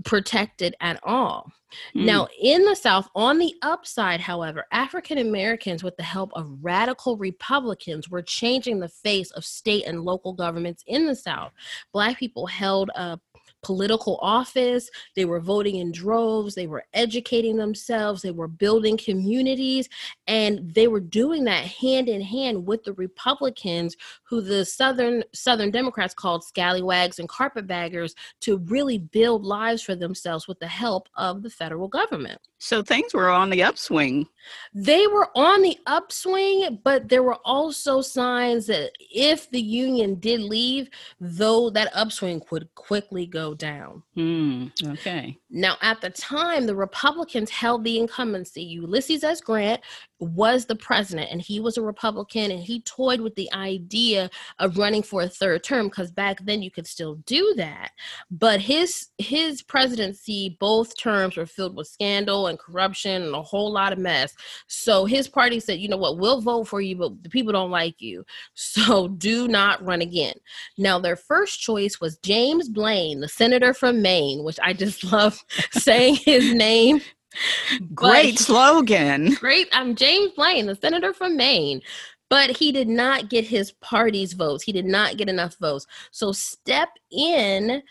protected 0.04 0.75
at 0.80 1.00
all. 1.04 1.50
Mm. 1.94 2.04
Now, 2.04 2.28
in 2.40 2.64
the 2.64 2.76
South, 2.76 3.08
on 3.14 3.38
the 3.38 3.54
upside, 3.62 4.20
however, 4.20 4.66
African 4.70 5.18
Americans, 5.18 5.82
with 5.82 5.96
the 5.96 6.02
help 6.02 6.30
of 6.35 6.50
radical 6.61 7.16
Republicans, 7.16 8.08
were 8.08 8.23
changing 8.23 8.80
the 8.80 8.88
face 8.88 9.30
of 9.32 9.44
state 9.44 9.87
and 9.87 10.02
local 10.02 10.32
governments 10.32 10.85
in 10.87 11.06
the 11.06 11.16
South. 11.16 11.52
Black 11.92 12.18
people 12.18 12.46
held 12.46 12.90
a 12.94 13.18
political 13.63 14.19
office. 14.23 14.91
They 15.15 15.25
were 15.25 15.41
voting 15.41 15.77
in 15.77 15.93
droves. 15.93 16.55
They 16.55 16.67
were 16.67 16.85
educating 16.95 17.57
themselves. 17.57 18.23
They 18.23 18.31
were 18.31 18.49
building 18.49 18.97
communities. 18.97 19.89
And 20.27 20.73
they 20.73 20.89
were 20.89 21.01
doing 21.01 21.45
that 21.45 21.65
hand 21.65 22.09
in 22.09 22.21
hand 22.21 22.67
with 22.67 22.85
the 22.85 22.93
Republicans, 22.95 23.97
who 24.25 24.41
the 24.41 24.65
Southern 24.65 25.25
Southern 25.35 25.71
Democrats 25.71 26.15
called 26.15 26.45
scallywags 26.45 27.19
and 27.19 27.29
carpetbaggers, 27.29 28.15
to 28.43 28.59
really 28.59 28.99
build 28.99 29.45
lives 29.45 29.83
for 29.83 29.95
themselves 29.95 30.47
with 30.47 30.59
the 30.61 30.67
help 30.67 31.09
of 31.17 31.43
the 31.43 31.51
federal 31.51 31.89
government. 31.89 32.41
So 32.59 32.83
things 32.83 33.13
were 33.13 33.29
on 33.29 33.51
the 33.51 33.63
upswing. 33.63 34.27
They 34.75 35.07
were 35.07 35.29
on 35.37 35.63
the 35.63 35.79
upswing, 35.87 36.81
but 36.85 37.09
there 37.09 37.23
were 37.23 37.39
also 37.45 38.01
signs 38.01 38.67
that 38.67 38.93
if 38.99 39.51
the 39.51 39.61
union 39.61 40.15
did 40.17 40.41
leave, 40.41 40.89
though 41.21 41.69
that 41.71 41.91
upswing 41.95 42.43
would 42.51 42.75
quickly 42.75 43.27
go 43.27 43.46
down. 43.55 44.03
Hmm. 44.15 44.67
okay. 44.85 45.38
Now, 45.50 45.76
at 45.83 46.00
the 46.00 46.11
time, 46.11 46.67
the 46.67 46.75
Republicans 46.75 47.50
held 47.50 47.85
the 47.85 47.99
incumbency. 47.99 48.62
Ulysses 48.62 49.25
S. 49.25 49.41
Grant 49.41 49.81
was 50.18 50.64
the 50.64 50.76
president 50.76 51.30
and 51.30 51.40
he 51.42 51.61
was 51.61 51.76
a 51.76 51.82
republican 51.82 52.50
and 52.50 52.61
he 52.61 52.80
toyed 52.82 53.20
with 53.20 53.35
the 53.35 53.52
idea 53.52 54.30
of 54.58 54.78
running 54.78 55.02
for 55.02 55.23
a 55.23 55.28
third 55.28 55.62
term 55.62 55.87
because 55.87 56.11
back 56.11 56.38
then 56.44 56.62
you 56.62 56.70
could 56.70 56.87
still 56.87 57.16
do 57.26 57.54
that. 57.56 57.90
But 58.30 58.61
his 58.61 59.08
his 59.18 59.62
presidency 59.62 60.56
both 60.61 60.96
terms 60.99 61.37
were 61.37 61.46
filled 61.46 61.76
with 61.76 61.88
scandal 61.88 62.46
and 62.46 62.58
corruption 62.58 63.23
and 63.23 63.35
a 63.35 63.42
whole 63.42 63.73
lot 63.73 63.92
of 63.92 63.99
mess. 63.99 64.35
So 64.68 65.04
his 65.04 65.28
party 65.28 65.61
said 65.61 65.78
you 65.78 65.88
know 65.88 65.96
what? 65.96 66.18
We'll 66.18 66.40
vote 66.40 66.68
for 66.68 66.80
you 66.80 66.96
but 66.96 67.23
the 67.23 67.28
people 67.28 67.52
don't 67.52 67.70
like 67.70 68.00
you. 68.00 68.25
So 68.76 69.08
do 69.08 69.49
not 69.49 69.85
run 69.85 70.02
again. 70.02 70.35
Now 70.76 70.99
their 70.99 71.16
first 71.16 71.61
choice 71.61 72.00
was 72.00 72.18
james 72.18 72.68
blaine 72.68 73.20
the 73.20 73.28
senator 73.28 73.73
from 73.73 74.02
maine 74.02 74.44
which 74.44 74.58
i 74.62 74.73
just 74.73 75.04
love 75.12 75.42
saying 75.73 76.16
his 76.16 76.52
name 76.52 77.00
Great 77.95 78.38
slogan. 78.38 79.35
Great. 79.35 79.69
I'm 79.73 79.95
James 79.95 80.33
Blaine, 80.33 80.66
the 80.66 80.76
senator 80.76 81.12
from 81.12 81.37
Maine. 81.37 81.81
But 82.28 82.57
he 82.57 82.73
did 82.73 82.88
not 82.88 83.28
get 83.28 83.45
his 83.45 83.73
party's 83.73 84.33
votes. 84.33 84.64
He 84.64 84.73
did 84.73 84.87
not 84.87 85.16
get 85.16 85.28
enough 85.28 85.57
votes. 85.61 85.87
So 86.11 86.33
step 86.33 86.88
in 87.12 87.83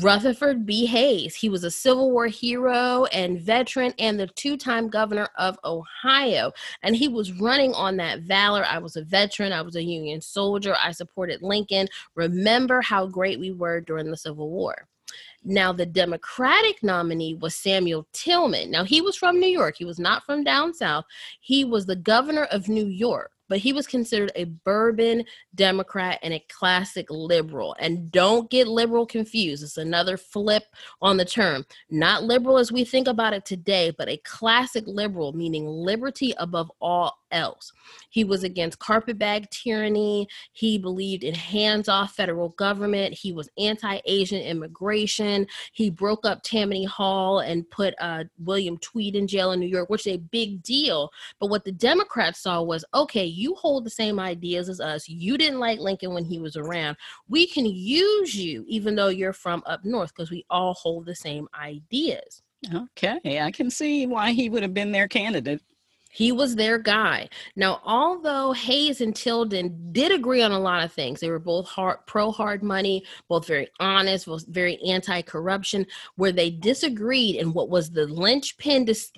Rutherford 0.00 0.64
B. 0.64 0.86
Hayes. 0.86 1.34
He 1.34 1.48
was 1.48 1.64
a 1.64 1.70
Civil 1.70 2.12
War 2.12 2.28
hero 2.28 3.06
and 3.06 3.40
veteran 3.40 3.92
and 3.98 4.18
the 4.20 4.28
two 4.28 4.56
time 4.56 4.88
governor 4.88 5.28
of 5.36 5.58
Ohio. 5.64 6.52
And 6.82 6.94
he 6.94 7.08
was 7.08 7.32
running 7.32 7.74
on 7.74 7.96
that 7.96 8.20
valor. 8.20 8.64
I 8.64 8.78
was 8.78 8.94
a 8.94 9.02
veteran, 9.02 9.52
I 9.52 9.62
was 9.62 9.74
a 9.74 9.82
Union 9.82 10.20
soldier, 10.20 10.76
I 10.80 10.92
supported 10.92 11.42
Lincoln. 11.42 11.88
Remember 12.14 12.80
how 12.80 13.06
great 13.06 13.40
we 13.40 13.50
were 13.50 13.80
during 13.80 14.10
the 14.10 14.16
Civil 14.16 14.50
War. 14.50 14.86
Now, 15.42 15.72
the 15.72 15.86
Democratic 15.86 16.82
nominee 16.82 17.34
was 17.34 17.54
Samuel 17.54 18.06
Tilden. 18.12 18.70
Now, 18.70 18.84
he 18.84 19.00
was 19.00 19.16
from 19.16 19.40
New 19.40 19.48
York. 19.48 19.76
He 19.78 19.84
was 19.84 19.98
not 19.98 20.24
from 20.24 20.44
down 20.44 20.74
south. 20.74 21.04
He 21.40 21.64
was 21.64 21.86
the 21.86 21.96
governor 21.96 22.44
of 22.44 22.68
New 22.68 22.86
York 22.86 23.32
but 23.50 23.58
he 23.58 23.72
was 23.72 23.86
considered 23.86 24.30
a 24.36 24.44
bourbon 24.44 25.24
Democrat 25.56 26.20
and 26.22 26.32
a 26.32 26.46
classic 26.48 27.06
liberal. 27.10 27.76
And 27.80 28.10
don't 28.12 28.48
get 28.48 28.68
liberal 28.68 29.04
confused. 29.04 29.64
It's 29.64 29.76
another 29.76 30.16
flip 30.16 30.62
on 31.02 31.16
the 31.16 31.24
term. 31.24 31.66
Not 31.90 32.22
liberal 32.22 32.58
as 32.58 32.70
we 32.70 32.84
think 32.84 33.08
about 33.08 33.34
it 33.34 33.44
today, 33.44 33.90
but 33.90 34.08
a 34.08 34.18
classic 34.18 34.84
liberal, 34.86 35.32
meaning 35.32 35.66
liberty 35.66 36.32
above 36.38 36.70
all 36.80 37.18
else. 37.32 37.72
He 38.10 38.24
was 38.24 38.44
against 38.44 38.78
carpetbag 38.78 39.50
tyranny. 39.50 40.28
He 40.52 40.78
believed 40.78 41.24
in 41.24 41.34
hands 41.34 41.88
off 41.88 42.14
federal 42.14 42.50
government. 42.50 43.14
He 43.14 43.32
was 43.32 43.48
anti 43.58 44.00
Asian 44.04 44.40
immigration. 44.40 45.46
He 45.72 45.90
broke 45.90 46.26
up 46.26 46.42
Tammany 46.42 46.84
Hall 46.84 47.40
and 47.40 47.68
put 47.70 47.94
uh, 48.00 48.24
William 48.38 48.78
Tweed 48.78 49.16
in 49.16 49.26
jail 49.26 49.52
in 49.52 49.60
New 49.60 49.66
York, 49.66 49.90
which 49.90 50.06
is 50.06 50.14
a 50.14 50.18
big 50.18 50.62
deal. 50.62 51.10
But 51.38 51.50
what 51.50 51.64
the 51.64 51.72
Democrats 51.72 52.40
saw 52.40 52.62
was 52.62 52.84
okay, 52.94 53.24
you 53.24 53.54
hold 53.54 53.84
the 53.84 53.90
same 53.90 54.18
ideas 54.18 54.68
as 54.68 54.80
us. 54.80 55.08
You 55.08 55.38
didn't 55.38 55.60
like 55.60 55.78
Lincoln 55.78 56.14
when 56.14 56.24
he 56.24 56.38
was 56.38 56.56
around. 56.56 56.96
We 57.28 57.46
can 57.46 57.66
use 57.66 58.34
you, 58.34 58.64
even 58.68 58.94
though 58.94 59.08
you're 59.08 59.32
from 59.32 59.62
up 59.66 59.84
north, 59.84 60.12
because 60.14 60.30
we 60.30 60.44
all 60.50 60.74
hold 60.74 61.06
the 61.06 61.14
same 61.14 61.48
ideas. 61.58 62.42
Okay, 62.74 63.40
I 63.40 63.50
can 63.50 63.70
see 63.70 64.06
why 64.06 64.32
he 64.32 64.50
would 64.50 64.62
have 64.62 64.74
been 64.74 64.92
their 64.92 65.08
candidate. 65.08 65.62
He 66.12 66.32
was 66.32 66.56
their 66.56 66.76
guy. 66.78 67.28
Now, 67.54 67.80
although 67.84 68.52
Hayes 68.52 69.00
and 69.00 69.14
Tilden 69.14 69.92
did 69.92 70.10
agree 70.10 70.42
on 70.42 70.50
a 70.50 70.58
lot 70.58 70.82
of 70.82 70.92
things, 70.92 71.20
they 71.20 71.30
were 71.30 71.38
both 71.38 71.66
hard, 71.68 71.98
pro 72.06 72.32
hard 72.32 72.64
money, 72.64 73.04
both 73.28 73.46
very 73.46 73.68
honest, 73.78 74.26
both 74.26 74.44
very 74.48 74.76
anti 74.82 75.22
corruption. 75.22 75.86
Where 76.16 76.32
they 76.32 76.50
disagreed 76.50 77.36
and 77.36 77.54
what 77.54 77.70
was 77.70 77.90
the 77.90 78.06
linchpin 78.06 78.86
dis- 78.86 79.12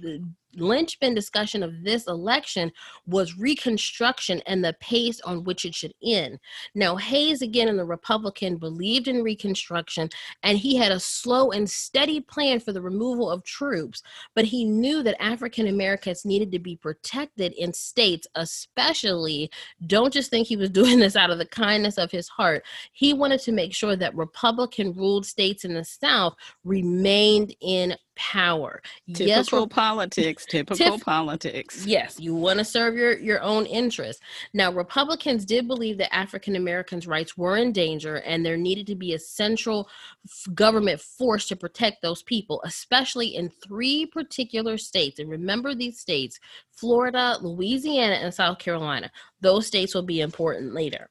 linchpin 0.56 1.14
discussion 1.14 1.62
of 1.62 1.82
this 1.82 2.06
election 2.06 2.70
was 3.06 3.38
Reconstruction 3.38 4.42
and 4.46 4.64
the 4.64 4.74
pace 4.80 5.20
on 5.22 5.44
which 5.44 5.64
it 5.64 5.74
should 5.74 5.94
end. 6.02 6.38
Now, 6.74 6.96
Hayes, 6.96 7.42
again, 7.42 7.68
in 7.68 7.76
the 7.76 7.84
Republican, 7.84 8.56
believed 8.56 9.08
in 9.08 9.22
Reconstruction 9.22 10.08
and 10.42 10.58
he 10.58 10.76
had 10.76 10.92
a 10.92 11.00
slow 11.00 11.50
and 11.50 11.68
steady 11.68 12.20
plan 12.20 12.60
for 12.60 12.72
the 12.72 12.82
removal 12.82 13.30
of 13.30 13.44
troops, 13.44 14.02
but 14.34 14.44
he 14.44 14.64
knew 14.64 15.02
that 15.02 15.20
African 15.22 15.68
Americans 15.68 16.24
needed 16.24 16.52
to 16.52 16.58
be 16.58 16.76
protected 16.76 17.52
in 17.52 17.72
states, 17.72 18.26
especially. 18.34 19.50
Don't 19.86 20.12
just 20.12 20.30
think 20.30 20.46
he 20.46 20.56
was 20.56 20.70
doing 20.82 20.98
this 20.98 21.16
out 21.16 21.30
of 21.30 21.38
the 21.38 21.46
kindness 21.46 21.98
of 21.98 22.10
his 22.10 22.28
heart. 22.28 22.64
He 22.92 23.12
wanted 23.14 23.40
to 23.40 23.52
make 23.52 23.74
sure 23.74 23.96
that 23.96 24.14
Republican 24.14 24.92
ruled 24.92 25.26
states 25.26 25.64
in 25.64 25.74
the 25.74 25.84
South 25.84 26.34
remained 26.64 27.54
in 27.60 27.96
power. 28.22 28.80
Typical 29.14 29.26
yes, 29.26 29.68
politics. 29.68 30.46
Typical 30.46 30.98
tif- 30.98 31.02
politics. 31.02 31.84
Yes, 31.84 32.20
you 32.20 32.36
want 32.36 32.60
to 32.60 32.64
serve 32.64 32.94
your 32.94 33.18
your 33.18 33.42
own 33.42 33.66
interests. 33.66 34.22
Now, 34.54 34.70
Republicans 34.70 35.44
did 35.44 35.66
believe 35.66 35.98
that 35.98 36.14
African 36.14 36.54
Americans' 36.54 37.08
rights 37.08 37.36
were 37.36 37.56
in 37.56 37.72
danger, 37.72 38.16
and 38.16 38.46
there 38.46 38.56
needed 38.56 38.86
to 38.86 38.94
be 38.94 39.14
a 39.14 39.18
central 39.18 39.88
f- 40.24 40.54
government 40.54 41.00
force 41.00 41.48
to 41.48 41.56
protect 41.56 42.00
those 42.00 42.22
people, 42.22 42.62
especially 42.64 43.34
in 43.34 43.50
three 43.50 44.06
particular 44.06 44.78
states. 44.78 45.18
And 45.18 45.28
remember 45.28 45.74
these 45.74 45.98
states: 45.98 46.38
Florida, 46.70 47.38
Louisiana, 47.40 48.14
and 48.14 48.32
South 48.32 48.60
Carolina. 48.60 49.10
Those 49.40 49.66
states 49.66 49.96
will 49.96 50.02
be 50.02 50.20
important 50.20 50.74
later. 50.74 51.10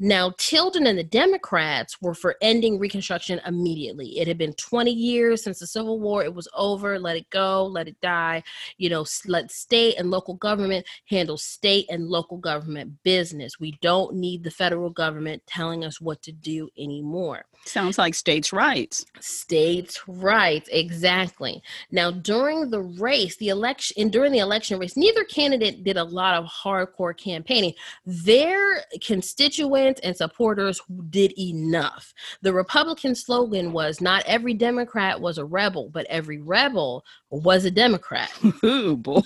Now, 0.00 0.32
Tilden 0.38 0.86
and 0.86 0.98
the 0.98 1.04
Democrats 1.04 2.00
were 2.00 2.14
for 2.14 2.36
ending 2.42 2.78
Reconstruction 2.78 3.40
immediately. 3.46 4.18
It 4.18 4.26
had 4.26 4.38
been 4.38 4.54
20 4.54 4.90
years 4.90 5.44
since 5.44 5.60
the 5.60 5.68
Civil 5.68 6.00
War. 6.00 6.24
It 6.24 6.34
was 6.34 6.48
over. 6.56 6.98
Let 6.98 7.16
it 7.16 7.30
go. 7.30 7.64
Let 7.66 7.86
it 7.86 8.00
die. 8.00 8.42
You 8.76 8.90
know, 8.90 9.04
let 9.26 9.52
state 9.52 9.94
and 9.96 10.10
local 10.10 10.34
government 10.34 10.84
handle 11.08 11.38
state 11.38 11.86
and 11.90 12.08
local 12.08 12.38
government 12.38 13.02
business. 13.04 13.60
We 13.60 13.78
don't 13.82 14.16
need 14.16 14.42
the 14.42 14.50
federal 14.50 14.90
government 14.90 15.42
telling 15.46 15.84
us 15.84 16.00
what 16.00 16.22
to 16.22 16.32
do 16.32 16.68
anymore. 16.76 17.44
Sounds 17.64 17.96
like 17.96 18.14
states' 18.14 18.52
rights. 18.52 19.06
States' 19.20 20.06
rights, 20.06 20.68
exactly. 20.70 21.62
Now, 21.90 22.10
during 22.10 22.68
the 22.68 22.82
race, 22.82 23.36
the 23.36 23.48
election, 23.48 23.94
and 24.02 24.12
during 24.12 24.32
the 24.32 24.38
election 24.40 24.78
race, 24.78 24.96
neither 24.96 25.24
candidate 25.24 25.82
did 25.82 25.96
a 25.96 26.04
lot 26.04 26.34
of 26.34 26.44
hardcore 26.44 27.16
campaigning. 27.16 27.72
Their 28.04 28.82
constituents 29.00 29.54
opponents 29.84 30.00
and 30.02 30.16
supporters 30.16 30.80
did 31.10 31.38
enough. 31.38 32.12
The 32.42 32.52
Republican 32.52 33.14
slogan 33.14 33.72
was 33.72 34.00
not 34.00 34.24
every 34.26 34.54
Democrat 34.54 35.20
was 35.20 35.38
a 35.38 35.44
rebel, 35.44 35.90
but 35.92 36.06
every 36.08 36.40
rebel 36.40 37.04
was 37.30 37.64
a 37.64 37.70
Democrat. 37.70 38.30
Ooh, 38.64 38.96
boy. 38.96 39.20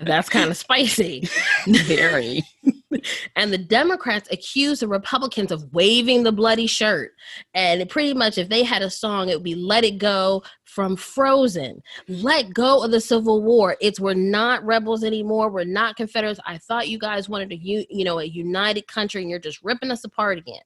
That's 0.00 0.28
kind 0.28 0.50
of 0.50 0.56
spicy. 0.56 1.28
Very. 1.66 2.42
and 3.36 3.52
the 3.52 3.58
Democrats 3.58 4.28
accused 4.30 4.82
the 4.82 4.88
Republicans 4.88 5.52
of 5.52 5.72
waving 5.72 6.22
the 6.22 6.32
bloody 6.32 6.66
shirt. 6.66 7.12
And 7.54 7.88
pretty 7.88 8.14
much, 8.14 8.38
if 8.38 8.48
they 8.48 8.62
had 8.62 8.82
a 8.82 8.90
song, 8.90 9.28
it 9.28 9.36
would 9.36 9.44
be 9.44 9.54
Let 9.54 9.84
It 9.84 9.98
Go 9.98 10.42
from 10.64 10.96
Frozen. 10.96 11.82
Let 12.08 12.52
go 12.52 12.82
of 12.82 12.90
the 12.90 13.00
Civil 13.00 13.42
War. 13.42 13.76
It's 13.80 14.00
we're 14.00 14.14
not 14.14 14.64
rebels 14.64 15.04
anymore. 15.04 15.50
We're 15.50 15.64
not 15.64 15.96
Confederates. 15.96 16.40
I 16.46 16.58
thought 16.58 16.88
you 16.88 16.98
guys 16.98 17.28
wanted 17.28 17.52
a 17.52 17.56
you 17.56 18.04
know 18.04 18.18
a 18.18 18.24
united 18.24 18.86
country, 18.86 19.22
and 19.22 19.30
you're 19.30 19.38
just 19.38 19.62
ripping 19.62 19.90
us 19.90 20.04
apart 20.04 20.38
again. 20.38 20.62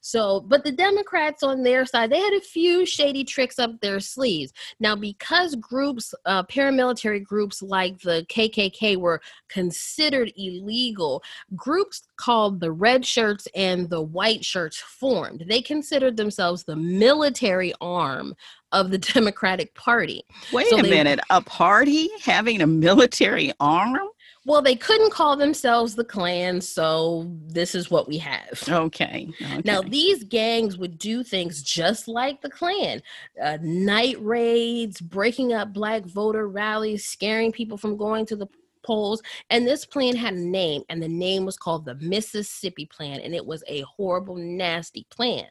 So, 0.00 0.40
but 0.40 0.64
the 0.64 0.72
Democrats 0.72 1.42
on 1.42 1.62
their 1.62 1.84
side, 1.84 2.10
they 2.10 2.20
had 2.20 2.32
a 2.32 2.40
few 2.40 2.86
shady 2.86 3.24
tricks 3.24 3.58
up 3.58 3.78
their 3.80 4.00
sleeves. 4.00 4.52
Now, 4.78 4.96
because 4.96 5.54
groups, 5.56 6.14
uh, 6.24 6.44
paramilitary 6.44 7.22
groups 7.22 7.60
like 7.60 8.00
the 8.00 8.24
KKK 8.30 8.96
were 8.96 9.20
considered 9.48 10.32
illegal, 10.36 11.22
groups 11.54 12.02
called 12.16 12.60
the 12.60 12.72
red 12.72 13.04
shirts 13.04 13.46
and 13.54 13.90
the 13.90 14.00
white 14.00 14.44
shirts 14.44 14.78
formed. 14.78 15.44
They 15.48 15.60
considered 15.60 16.16
themselves 16.16 16.64
the 16.64 16.76
military 16.76 17.74
arm 17.80 18.34
of 18.72 18.90
the 18.90 18.98
Democratic 19.14 19.74
Party. 19.74 20.24
Wait 20.52 20.68
so 20.68 20.78
a 20.78 20.82
they, 20.82 20.90
minute, 20.90 21.20
a 21.30 21.40
party 21.42 22.10
having 22.22 22.62
a 22.62 22.66
military 22.66 23.52
arm? 23.60 23.98
Well, 24.46 24.62
they 24.62 24.74
couldn't 24.74 25.12
call 25.12 25.36
themselves 25.36 25.94
the 25.94 26.04
Klan, 26.04 26.62
so 26.62 27.30
this 27.46 27.74
is 27.74 27.90
what 27.90 28.08
we 28.08 28.16
have. 28.18 28.62
Okay. 28.66 29.28
okay. 29.42 29.62
Now, 29.64 29.82
these 29.82 30.24
gangs 30.24 30.78
would 30.78 30.98
do 30.98 31.22
things 31.22 31.62
just 31.62 32.08
like 32.08 32.40
the 32.40 32.48
Klan 32.48 33.02
uh, 33.42 33.58
night 33.60 34.16
raids, 34.18 35.00
breaking 35.00 35.52
up 35.52 35.74
black 35.74 36.06
voter 36.06 36.48
rallies, 36.48 37.04
scaring 37.04 37.52
people 37.52 37.76
from 37.76 37.98
going 37.98 38.24
to 38.26 38.36
the 38.36 38.46
polls. 38.82 39.22
And 39.50 39.66
this 39.66 39.84
plan 39.84 40.16
had 40.16 40.34
a 40.34 40.40
name, 40.40 40.84
and 40.88 41.02
the 41.02 41.08
name 41.08 41.44
was 41.44 41.58
called 41.58 41.84
the 41.84 41.96
Mississippi 41.96 42.86
Plan, 42.86 43.20
and 43.20 43.34
it 43.34 43.44
was 43.44 43.62
a 43.68 43.82
horrible, 43.82 44.36
nasty 44.36 45.06
plan. 45.10 45.46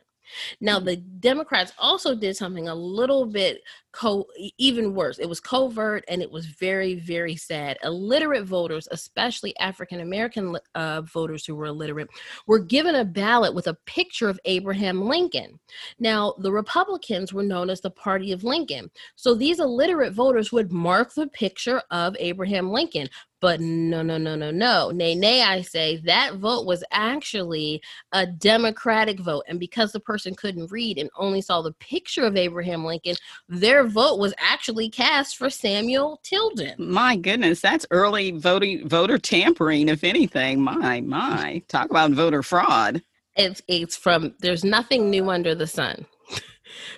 Now, 0.61 0.79
the 0.79 0.97
Democrats 0.97 1.73
also 1.77 2.15
did 2.15 2.35
something 2.35 2.67
a 2.67 2.75
little 2.75 3.25
bit 3.25 3.61
co 3.91 4.25
even 4.57 4.93
worse. 4.93 5.17
It 5.19 5.27
was 5.27 5.39
covert 5.39 6.03
and 6.07 6.21
it 6.21 6.31
was 6.31 6.45
very, 6.45 6.95
very 6.95 7.35
sad. 7.35 7.77
Illiterate 7.83 8.45
voters, 8.45 8.87
especially 8.91 9.57
African 9.57 10.01
American 10.01 10.57
uh, 10.75 11.01
voters 11.01 11.45
who 11.45 11.55
were 11.55 11.65
illiterate, 11.65 12.09
were 12.47 12.59
given 12.59 12.95
a 12.95 13.05
ballot 13.05 13.53
with 13.53 13.67
a 13.67 13.77
picture 13.85 14.29
of 14.29 14.39
Abraham 14.45 15.01
Lincoln. 15.01 15.59
Now, 15.99 16.35
the 16.39 16.51
Republicans 16.51 17.33
were 17.33 17.43
known 17.43 17.69
as 17.69 17.81
the 17.81 17.89
Party 17.89 18.31
of 18.31 18.43
Lincoln. 18.43 18.91
So 19.15 19.33
these 19.33 19.59
illiterate 19.59 20.13
voters 20.13 20.51
would 20.51 20.71
mark 20.71 21.13
the 21.13 21.27
picture 21.27 21.81
of 21.91 22.15
Abraham 22.19 22.71
Lincoln. 22.71 23.09
But 23.41 23.61
no, 23.61 24.01
no, 24.01 24.17
no, 24.17 24.35
no, 24.35 24.51
no. 24.51 24.91
Nay, 24.91 25.15
nay, 25.15 25.43
I 25.43 25.61
say 25.61 25.97
that 26.05 26.35
vote 26.35 26.65
was 26.65 26.83
actually 26.91 27.81
a 28.11 28.25
Democratic 28.25 29.19
vote. 29.19 29.43
And 29.47 29.59
because 29.59 29.91
the 29.91 29.99
person 29.99 30.35
couldn't 30.35 30.71
read 30.71 30.97
and 30.97 31.09
only 31.17 31.41
saw 31.41 31.61
the 31.61 31.71
picture 31.73 32.25
of 32.25 32.35
Abraham 32.35 32.83
Lincoln, 32.83 33.15
their 33.47 33.87
vote 33.87 34.19
was 34.19 34.33
actually 34.37 34.89
cast 34.89 35.37
for 35.37 35.49
Samuel 35.49 36.19
Tilden. 36.23 36.75
My 36.77 37.15
goodness, 37.15 37.61
that's 37.61 37.85
early 37.91 38.31
voting 38.31 38.87
voter 38.87 39.17
tampering, 39.17 39.87
if 39.87 40.03
anything. 40.03 40.61
My, 40.61 41.01
my. 41.01 41.61
Talk 41.67 41.89
about 41.89 42.11
voter 42.11 42.43
fraud. 42.43 43.01
It's 43.35 43.61
it's 43.69 43.95
from 43.95 44.33
there's 44.39 44.65
nothing 44.65 45.09
new 45.09 45.29
under 45.29 45.55
the 45.55 45.67
sun. 45.67 46.05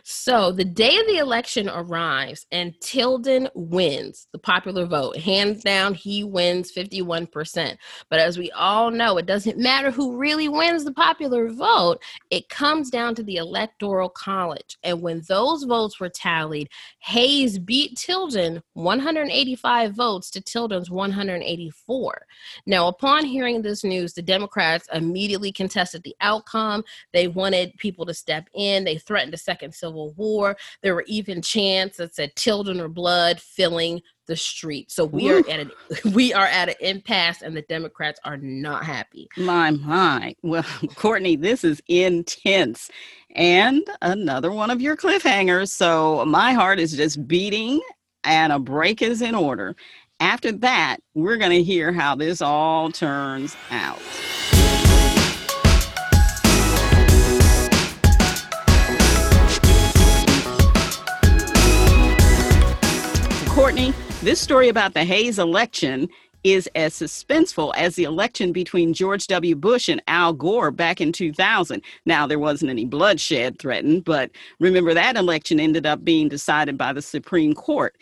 So 0.03 0.51
the 0.51 0.65
day 0.65 0.97
of 0.97 1.07
the 1.07 1.17
election 1.17 1.69
arrives 1.69 2.45
and 2.51 2.79
Tilden 2.81 3.49
wins 3.53 4.27
the 4.31 4.39
popular 4.39 4.85
vote. 4.85 5.17
Hands 5.17 5.61
down, 5.63 5.93
he 5.93 6.23
wins 6.23 6.71
51%. 6.71 7.77
But 8.09 8.19
as 8.19 8.37
we 8.37 8.51
all 8.51 8.91
know, 8.91 9.17
it 9.17 9.25
doesn't 9.25 9.57
matter 9.57 9.91
who 9.91 10.17
really 10.17 10.47
wins 10.47 10.83
the 10.83 10.93
popular 10.93 11.49
vote, 11.49 12.01
it 12.29 12.49
comes 12.49 12.89
down 12.89 13.15
to 13.15 13.23
the 13.23 13.37
Electoral 13.37 14.09
College. 14.09 14.77
And 14.83 15.01
when 15.01 15.21
those 15.27 15.63
votes 15.63 15.99
were 15.99 16.09
tallied, 16.09 16.69
Hayes 16.99 17.59
beat 17.59 17.97
Tilden 17.97 18.61
185 18.73 19.93
votes 19.93 20.29
to 20.31 20.41
Tilden's 20.41 20.89
184. 20.89 22.25
Now, 22.65 22.87
upon 22.87 23.25
hearing 23.25 23.61
this 23.61 23.83
news, 23.83 24.13
the 24.13 24.21
Democrats 24.21 24.87
immediately 24.93 25.51
contested 25.51 26.03
the 26.03 26.15
outcome. 26.21 26.83
They 27.13 27.27
wanted 27.27 27.77
people 27.77 28.05
to 28.05 28.13
step 28.13 28.47
in, 28.53 28.83
they 28.83 28.97
threatened 28.97 29.33
a 29.33 29.37
second 29.37 29.70
civil 29.71 29.91
Civil 29.91 30.13
War. 30.13 30.57
There 30.81 30.95
were 30.95 31.05
even 31.07 31.41
chants 31.41 31.97
that 31.97 32.15
said 32.15 32.35
Tilden 32.35 32.79
or 32.79 32.87
blood 32.87 33.39
filling 33.39 34.01
the 34.27 34.35
street. 34.35 34.91
So 34.91 35.05
we 35.05 35.29
Ooh. 35.29 35.39
are 35.39 35.49
at 35.49 35.59
a 35.59 36.09
we 36.13 36.33
are 36.33 36.45
at 36.45 36.69
an 36.69 36.75
impasse, 36.79 37.41
and 37.41 37.55
the 37.55 37.63
Democrats 37.63 38.19
are 38.23 38.37
not 38.37 38.85
happy. 38.85 39.27
My 39.37 39.71
my. 39.71 40.35
Well, 40.43 40.65
Courtney, 40.95 41.35
this 41.35 41.63
is 41.63 41.81
intense, 41.87 42.89
and 43.35 43.85
another 44.01 44.51
one 44.51 44.69
of 44.69 44.81
your 44.81 44.95
cliffhangers. 44.95 45.69
So 45.69 46.25
my 46.25 46.53
heart 46.53 46.79
is 46.79 46.93
just 46.93 47.27
beating, 47.27 47.81
and 48.23 48.53
a 48.53 48.59
break 48.59 49.01
is 49.01 49.21
in 49.21 49.35
order. 49.35 49.75
After 50.19 50.51
that, 50.51 50.97
we're 51.15 51.37
going 51.37 51.51
to 51.51 51.63
hear 51.63 51.91
how 51.91 52.15
this 52.15 52.43
all 52.43 52.91
turns 52.91 53.55
out. 53.71 53.99
Courtney, 63.61 63.93
this 64.23 64.41
story 64.41 64.69
about 64.69 64.95
the 64.95 65.03
Hayes 65.03 65.37
election 65.37 66.09
is 66.43 66.67
as 66.73 66.95
suspenseful 66.95 67.71
as 67.77 67.95
the 67.95 68.05
election 68.05 68.51
between 68.51 68.91
George 68.91 69.27
W. 69.27 69.55
Bush 69.55 69.87
and 69.87 70.01
Al 70.07 70.33
Gore 70.33 70.71
back 70.71 70.99
in 70.99 71.11
2000. 71.11 71.83
Now, 72.07 72.25
there 72.25 72.39
wasn't 72.39 72.71
any 72.71 72.85
bloodshed 72.85 73.59
threatened, 73.59 74.03
but 74.03 74.31
remember 74.59 74.95
that 74.95 75.15
election 75.15 75.59
ended 75.59 75.85
up 75.85 76.03
being 76.03 76.27
decided 76.27 76.75
by 76.75 76.91
the 76.91 77.03
Supreme 77.03 77.53
Court. 77.53 77.95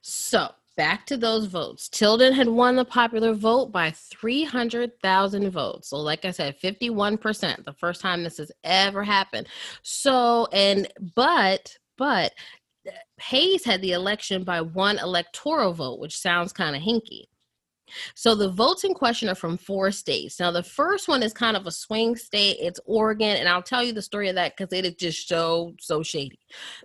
So, 0.00 0.50
back 0.76 1.06
to 1.06 1.16
those 1.16 1.46
votes. 1.46 1.88
Tilden 1.88 2.32
had 2.32 2.48
won 2.48 2.76
the 2.76 2.84
popular 2.84 3.34
vote 3.34 3.72
by 3.72 3.90
300,000 3.90 5.50
votes. 5.50 5.88
So, 5.88 5.98
like 5.98 6.24
I 6.24 6.30
said, 6.30 6.58
51%, 6.58 7.64
the 7.64 7.72
first 7.74 8.00
time 8.00 8.24
this 8.24 8.38
has 8.38 8.50
ever 8.64 9.04
happened. 9.04 9.48
So, 9.82 10.48
and, 10.52 10.88
but, 11.14 11.76
but, 11.98 12.32
uh, 12.86 12.92
Hayes 13.20 13.64
had 13.64 13.82
the 13.82 13.92
election 13.92 14.44
by 14.44 14.60
one 14.60 14.98
electoral 14.98 15.72
vote, 15.72 16.00
which 16.00 16.18
sounds 16.18 16.52
kind 16.52 16.74
of 16.74 16.82
hinky. 16.82 17.26
So 18.14 18.34
the 18.34 18.50
votes 18.50 18.84
in 18.84 18.94
question 18.94 19.28
are 19.28 19.34
from 19.34 19.56
four 19.56 19.90
states. 19.90 20.38
Now, 20.40 20.50
the 20.50 20.62
first 20.62 21.08
one 21.08 21.22
is 21.22 21.32
kind 21.32 21.56
of 21.56 21.66
a 21.66 21.70
swing 21.70 22.16
state. 22.16 22.56
It's 22.60 22.80
Oregon, 22.84 23.36
and 23.36 23.48
I'll 23.48 23.62
tell 23.62 23.82
you 23.82 23.92
the 23.92 24.02
story 24.02 24.28
of 24.28 24.34
that 24.36 24.56
because 24.56 24.72
it 24.72 24.84
is 24.84 24.94
just 24.94 25.28
so 25.28 25.74
so 25.80 26.02
shady. 26.02 26.38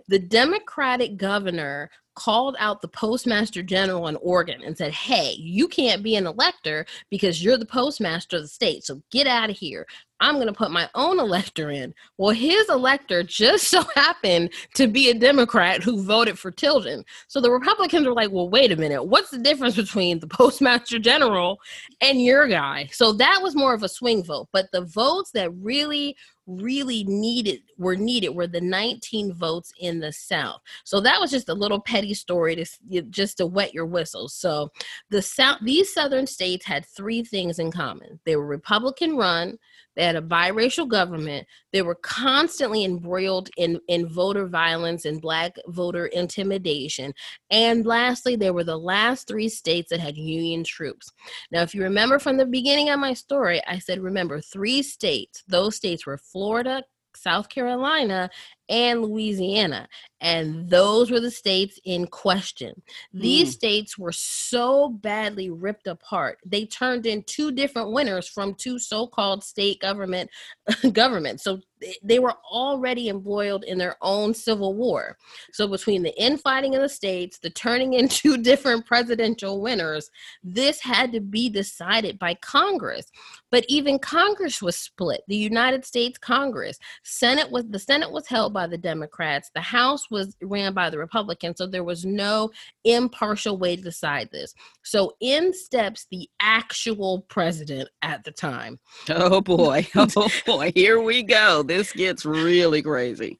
The 0.08 0.18
Democratic 0.18 1.16
governor 1.16 1.90
called 2.18 2.56
out 2.58 2.82
the 2.82 2.88
postmaster 2.88 3.62
general 3.62 4.08
in 4.08 4.16
Oregon 4.16 4.60
and 4.64 4.76
said, 4.76 4.92
Hey, 4.92 5.36
you 5.38 5.68
can't 5.68 6.02
be 6.02 6.16
an 6.16 6.26
elector 6.26 6.84
because 7.10 7.42
you're 7.42 7.56
the 7.56 7.64
postmaster 7.64 8.38
of 8.38 8.42
the 8.42 8.48
state. 8.48 8.84
So 8.84 9.00
get 9.12 9.28
out 9.28 9.50
of 9.50 9.56
here. 9.56 9.86
I'm 10.20 10.34
going 10.34 10.48
to 10.48 10.52
put 10.52 10.70
my 10.70 10.88
own 10.94 11.20
elector 11.20 11.70
in. 11.70 11.94
Well, 12.16 12.34
his 12.34 12.68
elector 12.68 13.22
just 13.22 13.68
so 13.68 13.82
happened 13.94 14.50
to 14.74 14.86
be 14.86 15.10
a 15.10 15.14
Democrat 15.14 15.82
who 15.82 16.02
voted 16.02 16.38
for 16.38 16.50
Tilden. 16.50 17.04
So 17.26 17.40
the 17.40 17.50
Republicans 17.50 18.06
were 18.06 18.14
like, 18.14 18.30
well, 18.30 18.48
wait 18.48 18.72
a 18.72 18.76
minute. 18.76 19.04
What's 19.04 19.30
the 19.30 19.38
difference 19.38 19.76
between 19.76 20.20
the 20.20 20.26
postmaster 20.28 20.98
general 20.98 21.60
and 22.00 22.22
your 22.22 22.48
guy? 22.48 22.88
So 22.92 23.12
that 23.12 23.40
was 23.42 23.54
more 23.54 23.74
of 23.74 23.82
a 23.82 23.88
swing 23.88 24.24
vote. 24.24 24.48
But 24.52 24.70
the 24.72 24.82
votes 24.82 25.30
that 25.32 25.50
really 25.54 26.16
really 26.48 27.04
needed 27.04 27.60
were 27.76 27.94
needed 27.94 28.30
were 28.30 28.46
the 28.46 28.60
19 28.60 29.34
votes 29.34 29.70
in 29.78 30.00
the 30.00 30.12
south 30.12 30.60
so 30.84 31.00
that 31.00 31.20
was 31.20 31.30
just 31.30 31.50
a 31.50 31.54
little 31.54 31.80
petty 31.80 32.14
story 32.14 32.56
to 32.56 33.02
just 33.10 33.36
to 33.36 33.46
wet 33.46 33.74
your 33.74 33.86
whistle 33.86 34.28
so 34.28 34.68
the 35.10 35.20
south 35.20 35.58
these 35.62 35.92
southern 35.92 36.26
states 36.26 36.64
had 36.64 36.86
three 36.86 37.22
things 37.22 37.58
in 37.58 37.70
common 37.70 38.18
they 38.24 38.34
were 38.34 38.46
republican 38.46 39.16
run 39.16 39.58
They 39.98 40.04
had 40.04 40.14
a 40.14 40.22
biracial 40.22 40.86
government. 40.86 41.48
They 41.72 41.82
were 41.82 41.96
constantly 41.96 42.84
embroiled 42.84 43.50
in, 43.56 43.80
in 43.88 44.08
voter 44.08 44.46
violence 44.46 45.04
and 45.04 45.20
black 45.20 45.56
voter 45.66 46.06
intimidation. 46.06 47.12
And 47.50 47.84
lastly, 47.84 48.36
they 48.36 48.52
were 48.52 48.62
the 48.62 48.78
last 48.78 49.26
three 49.26 49.48
states 49.48 49.90
that 49.90 49.98
had 49.98 50.16
Union 50.16 50.62
troops. 50.62 51.10
Now, 51.50 51.62
if 51.62 51.74
you 51.74 51.82
remember 51.82 52.20
from 52.20 52.36
the 52.36 52.46
beginning 52.46 52.90
of 52.90 53.00
my 53.00 53.12
story, 53.12 53.60
I 53.66 53.80
said, 53.80 53.98
remember, 53.98 54.40
three 54.40 54.84
states. 54.84 55.42
Those 55.48 55.74
states 55.74 56.06
were 56.06 56.18
Florida, 56.38 56.84
South 57.16 57.48
Carolina, 57.48 58.30
and 58.68 59.02
Louisiana. 59.02 59.88
And 60.20 60.70
those 60.70 61.10
were 61.10 61.18
the 61.18 61.32
states 61.32 61.80
in 61.84 62.06
question. 62.06 62.80
These 63.12 63.48
mm. 63.48 63.52
states 63.54 63.98
were 63.98 64.12
so 64.12 64.88
badly 64.88 65.50
ripped 65.50 65.88
apart. 65.88 66.38
They 66.46 66.64
turned 66.64 67.06
in 67.06 67.24
two 67.24 67.50
different 67.50 67.90
winners 67.90 68.28
from 68.28 68.54
two 68.54 68.78
so-called 68.78 69.42
state 69.42 69.80
government 69.80 70.30
governments. 70.92 71.42
So 71.42 71.58
they 72.02 72.18
were 72.18 72.34
already 72.50 73.08
embroiled 73.08 73.64
in 73.64 73.78
their 73.78 73.96
own 74.00 74.34
civil 74.34 74.74
war. 74.74 75.16
So 75.52 75.66
between 75.68 76.02
the 76.02 76.18
infighting 76.20 76.74
in 76.74 76.80
the 76.80 76.88
states, 76.88 77.38
the 77.38 77.50
turning 77.50 77.92
in 77.94 78.08
two 78.08 78.36
different 78.38 78.86
presidential 78.86 79.60
winners, 79.60 80.10
this 80.42 80.80
had 80.80 81.12
to 81.12 81.20
be 81.20 81.48
decided 81.48 82.18
by 82.18 82.34
Congress. 82.34 83.06
But 83.50 83.64
even 83.68 83.98
Congress 83.98 84.60
was 84.60 84.76
split. 84.76 85.22
The 85.28 85.36
United 85.36 85.84
States 85.84 86.18
Congress, 86.18 86.78
Senate 87.02 87.50
was 87.50 87.64
the 87.68 87.78
Senate 87.78 88.10
was 88.10 88.26
held 88.26 88.52
by 88.52 88.66
the 88.66 88.78
Democrats. 88.78 89.50
The 89.54 89.60
House 89.60 90.10
was 90.10 90.36
ran 90.42 90.74
by 90.74 90.90
the 90.90 90.98
Republicans. 90.98 91.58
So 91.58 91.66
there 91.66 91.84
was 91.84 92.04
no 92.04 92.50
impartial 92.84 93.58
way 93.58 93.76
to 93.76 93.82
decide 93.82 94.30
this. 94.30 94.54
So 94.82 95.14
in 95.20 95.52
steps 95.52 96.06
the 96.10 96.28
actual 96.40 97.22
president 97.28 97.88
at 98.02 98.24
the 98.24 98.32
time. 98.32 98.78
Oh 99.08 99.40
boy. 99.40 99.86
Oh 99.98 100.28
boy. 100.46 100.72
Here 100.74 101.00
we 101.00 101.22
go. 101.22 101.62
This 101.68 101.92
gets 101.92 102.24
really 102.24 102.80
crazy. 102.80 103.38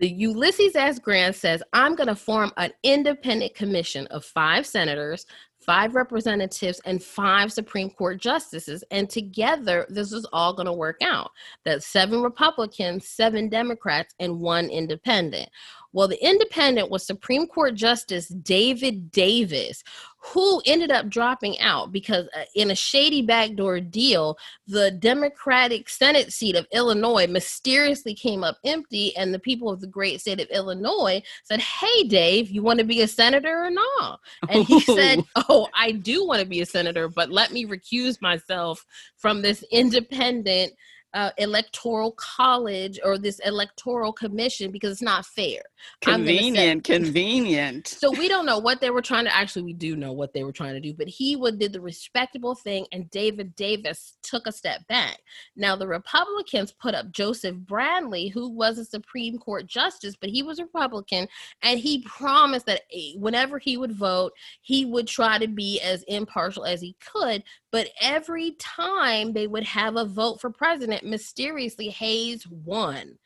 The 0.00 0.08
Ulysses 0.08 0.74
S. 0.74 0.98
Grant 0.98 1.36
says, 1.36 1.62
I'm 1.72 1.94
going 1.94 2.08
to 2.08 2.16
form 2.16 2.50
an 2.56 2.72
independent 2.82 3.54
commission 3.54 4.08
of 4.08 4.24
five 4.24 4.66
senators, 4.66 5.24
five 5.64 5.94
representatives 5.94 6.80
and 6.84 7.00
five 7.00 7.52
Supreme 7.52 7.90
Court 7.90 8.20
justices. 8.20 8.82
And 8.90 9.08
together, 9.08 9.86
this 9.88 10.10
is 10.10 10.26
all 10.32 10.52
going 10.52 10.66
to 10.66 10.72
work 10.72 10.96
out. 11.00 11.30
That's 11.64 11.86
seven 11.86 12.22
Republicans, 12.22 13.06
seven 13.06 13.48
Democrats, 13.48 14.14
and 14.18 14.40
one 14.40 14.68
independent. 14.68 15.48
Well, 15.92 16.08
the 16.08 16.24
independent 16.24 16.90
was 16.90 17.06
Supreme 17.06 17.46
Court 17.46 17.74
Justice 17.74 18.28
David 18.28 19.12
Davis, 19.12 19.84
who 20.22 20.62
ended 20.66 20.90
up 20.90 21.08
dropping 21.08 21.58
out 21.60 21.92
because 21.92 22.26
uh, 22.36 22.44
in 22.54 22.70
a 22.70 22.74
shady 22.74 23.22
backdoor 23.22 23.80
deal, 23.80 24.36
the 24.66 24.90
Democratic 24.90 25.88
Senate 25.88 26.32
seat 26.32 26.56
of 26.56 26.66
Illinois 26.72 27.26
mysteriously 27.26 28.14
came 28.14 28.44
up 28.44 28.58
empty, 28.64 29.16
and 29.16 29.32
the 29.32 29.38
people 29.38 29.70
of 29.70 29.80
the 29.80 29.86
great 29.86 30.20
state 30.20 30.40
of 30.40 30.48
Illinois 30.48 31.22
said, 31.44 31.60
Hey, 31.60 32.04
Dave, 32.04 32.50
you 32.50 32.62
want 32.62 32.78
to 32.78 32.84
be 32.84 33.00
a 33.00 33.08
senator 33.08 33.64
or 33.64 33.70
not? 33.70 34.20
And 34.48 34.64
he 34.64 34.80
said, 34.94 35.24
Oh, 35.48 35.68
I 35.74 35.92
do 35.92 36.26
want 36.26 36.40
to 36.40 36.46
be 36.46 36.60
a 36.60 36.66
senator, 36.66 37.08
but 37.08 37.30
let 37.30 37.50
me 37.52 37.64
recuse 37.64 38.20
myself 38.20 38.84
from 39.16 39.40
this 39.40 39.64
independent 39.72 40.72
uh, 41.14 41.30
electoral 41.38 42.12
college 42.12 43.00
or 43.04 43.18
this 43.18 43.40
electoral 43.40 44.12
commission 44.12 44.70
because 44.70 44.92
it's 44.92 45.02
not 45.02 45.26
fair. 45.26 45.62
Convenient, 46.00 46.84
convenient. 46.84 47.88
So 47.88 48.10
we 48.10 48.28
don't 48.28 48.46
know 48.46 48.58
what 48.58 48.80
they 48.80 48.90
were 48.90 49.02
trying 49.02 49.24
to 49.24 49.34
actually 49.34 49.62
we 49.62 49.72
do 49.72 49.96
know 49.96 50.12
what 50.12 50.32
they 50.32 50.44
were 50.44 50.52
trying 50.52 50.74
to 50.74 50.80
do, 50.80 50.94
but 50.94 51.08
he 51.08 51.36
would 51.36 51.58
did 51.58 51.72
the 51.72 51.80
respectable 51.80 52.54
thing 52.54 52.86
and 52.92 53.10
David 53.10 53.56
Davis 53.56 54.16
took 54.22 54.46
a 54.46 54.52
step 54.52 54.86
back. 54.86 55.18
Now 55.56 55.76
the 55.76 55.88
Republicans 55.88 56.72
put 56.72 56.94
up 56.94 57.10
Joseph 57.10 57.56
Bradley 57.56 58.28
who 58.28 58.48
was 58.48 58.78
a 58.78 58.84
Supreme 58.84 59.38
Court 59.38 59.66
justice, 59.66 60.16
but 60.20 60.30
he 60.30 60.42
was 60.42 60.58
a 60.58 60.64
Republican 60.64 61.26
and 61.62 61.80
he 61.80 62.02
promised 62.02 62.66
that 62.66 62.82
eh, 62.94 63.12
whenever 63.16 63.58
he 63.58 63.76
would 63.76 63.92
vote, 63.92 64.32
he 64.60 64.84
would 64.84 65.06
try 65.06 65.38
to 65.38 65.48
be 65.48 65.80
as 65.80 66.02
impartial 66.04 66.64
as 66.64 66.80
he 66.80 66.96
could, 67.00 67.42
but 67.72 67.88
every 68.00 68.52
time 68.52 69.32
they 69.32 69.46
would 69.46 69.64
have 69.64 69.96
a 69.96 70.04
vote 70.04 70.40
for 70.40 70.50
president, 70.50 71.04
mysteriously 71.04 71.88
Hayes 71.88 72.46
won 72.48 73.16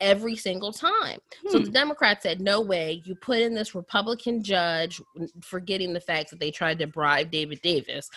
every 0.00 0.36
single 0.36 0.72
time. 0.72 1.18
Hmm. 1.42 1.50
So 1.50 1.58
the 1.58 1.66
hmm. 1.66 1.72
Democrats 1.72 2.22
said, 2.22 2.40
no 2.40 2.60
way, 2.60 3.02
you 3.04 3.14
put 3.14 3.38
in 3.38 3.54
this 3.54 3.74
Republican 3.74 4.42
judge, 4.42 5.00
forgetting 5.40 5.92
the 5.92 6.00
fact 6.00 6.30
that 6.30 6.40
they 6.40 6.50
tried 6.50 6.78
to 6.78 6.86
bribe 6.86 7.30
David 7.30 7.60
Davis, 7.62 8.10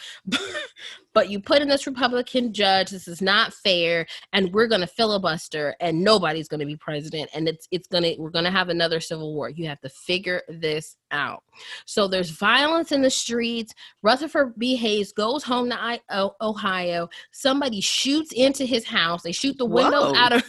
but 1.13 1.29
you 1.29 1.39
put 1.39 1.61
in 1.61 1.67
this 1.67 1.87
Republican 1.87 2.53
judge, 2.53 2.91
this 2.91 3.07
is 3.07 3.21
not 3.21 3.53
fair, 3.53 4.05
and 4.33 4.53
we're 4.53 4.67
going 4.67 4.81
to 4.81 4.87
filibuster, 4.87 5.75
and 5.79 6.03
nobody's 6.03 6.47
going 6.47 6.59
to 6.59 6.65
be 6.65 6.75
president, 6.75 7.29
and 7.33 7.47
it's 7.47 7.67
it's 7.71 7.87
going 7.87 8.03
to 8.03 8.15
we're 8.17 8.29
going 8.29 8.45
to 8.45 8.51
have 8.51 8.69
another 8.69 8.99
civil 8.99 9.33
war. 9.33 9.49
You 9.49 9.67
have 9.67 9.81
to 9.81 9.89
figure 9.89 10.41
this 10.47 10.97
out. 11.11 11.43
So 11.85 12.07
there's 12.07 12.29
violence 12.29 12.91
in 12.91 13.01
the 13.01 13.09
streets. 13.09 13.73
Rutherford 14.01 14.57
B. 14.57 14.75
Hayes 14.75 15.11
goes 15.11 15.43
home 15.43 15.69
to 15.69 15.81
I- 15.81 16.31
Ohio. 16.41 17.09
Somebody 17.31 17.81
shoots 17.81 18.31
into 18.31 18.65
his 18.65 18.85
house. 18.85 19.23
They 19.23 19.31
shoot 19.31 19.57
the 19.57 19.65
windows 19.65 20.13
Whoa. 20.13 20.15
out 20.15 20.33
of 20.33 20.43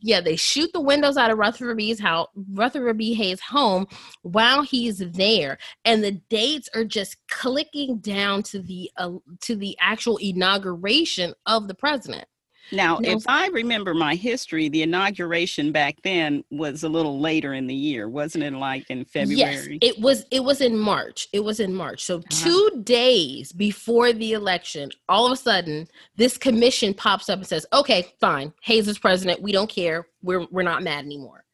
yeah, 0.00 0.20
they 0.20 0.36
shoot 0.36 0.72
the 0.72 0.80
windows 0.80 1.16
out 1.16 1.30
of 1.30 1.38
Rutherford 1.38 2.00
house, 2.00 2.28
Rutherford 2.52 2.98
B. 2.98 3.14
Hayes' 3.14 3.40
home 3.40 3.86
while 4.22 4.62
he's 4.62 4.98
there, 4.98 5.58
and 5.84 6.02
the 6.02 6.12
dates 6.28 6.68
are 6.74 6.84
just 6.84 7.16
clicking 7.28 7.98
down 7.98 8.42
to 8.44 8.60
the 8.60 8.90
uh, 8.96 9.12
to 9.42 9.56
the 9.56 9.76
actual 9.80 10.16
inauguration 10.18 11.34
of 11.46 11.68
the 11.68 11.74
president. 11.74 12.26
Now, 12.72 12.98
if 13.02 13.22
I 13.28 13.48
remember 13.48 13.94
my 13.94 14.14
history, 14.14 14.68
the 14.68 14.82
inauguration 14.82 15.70
back 15.72 15.96
then 16.02 16.42
was 16.50 16.82
a 16.82 16.88
little 16.88 17.20
later 17.20 17.54
in 17.54 17.66
the 17.66 17.74
year, 17.74 18.08
wasn't 18.08 18.44
it? 18.44 18.52
Like 18.52 18.90
in 18.90 19.04
February. 19.04 19.38
Yes, 19.38 19.68
it 19.80 20.00
was. 20.00 20.24
It 20.30 20.42
was 20.42 20.60
in 20.60 20.76
March. 20.76 21.28
It 21.32 21.40
was 21.40 21.60
in 21.60 21.74
March. 21.74 22.04
So 22.04 22.18
uh-huh. 22.18 22.26
two 22.30 22.82
days 22.82 23.52
before 23.52 24.12
the 24.12 24.32
election, 24.32 24.90
all 25.08 25.26
of 25.26 25.32
a 25.32 25.36
sudden, 25.36 25.86
this 26.16 26.36
commission 26.36 26.92
pops 26.92 27.28
up 27.28 27.38
and 27.38 27.46
says, 27.46 27.66
"Okay, 27.72 28.12
fine, 28.20 28.52
Hayes 28.62 28.88
is 28.88 28.98
president. 28.98 29.42
We 29.42 29.52
don't 29.52 29.70
care. 29.70 30.08
We're 30.22 30.46
we're 30.50 30.62
not 30.62 30.82
mad 30.82 31.04
anymore." 31.04 31.44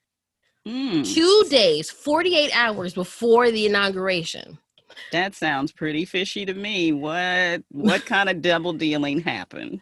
Mm. 0.67 1.13
Two 1.13 1.45
days, 1.51 1.91
forty-eight 1.91 2.57
hours 2.57 2.95
before 2.95 3.51
the 3.51 3.67
inauguration. 3.67 4.59
That 5.11 5.35
sounds 5.35 5.73
pretty 5.73 6.05
fishy 6.05 6.47
to 6.47 6.55
me. 6.55 6.93
What 6.93 7.63
what 7.69 8.07
kind 8.07 8.31
of 8.31 8.41
double 8.41 8.73
dealing 8.73 9.21
happened? 9.21 9.81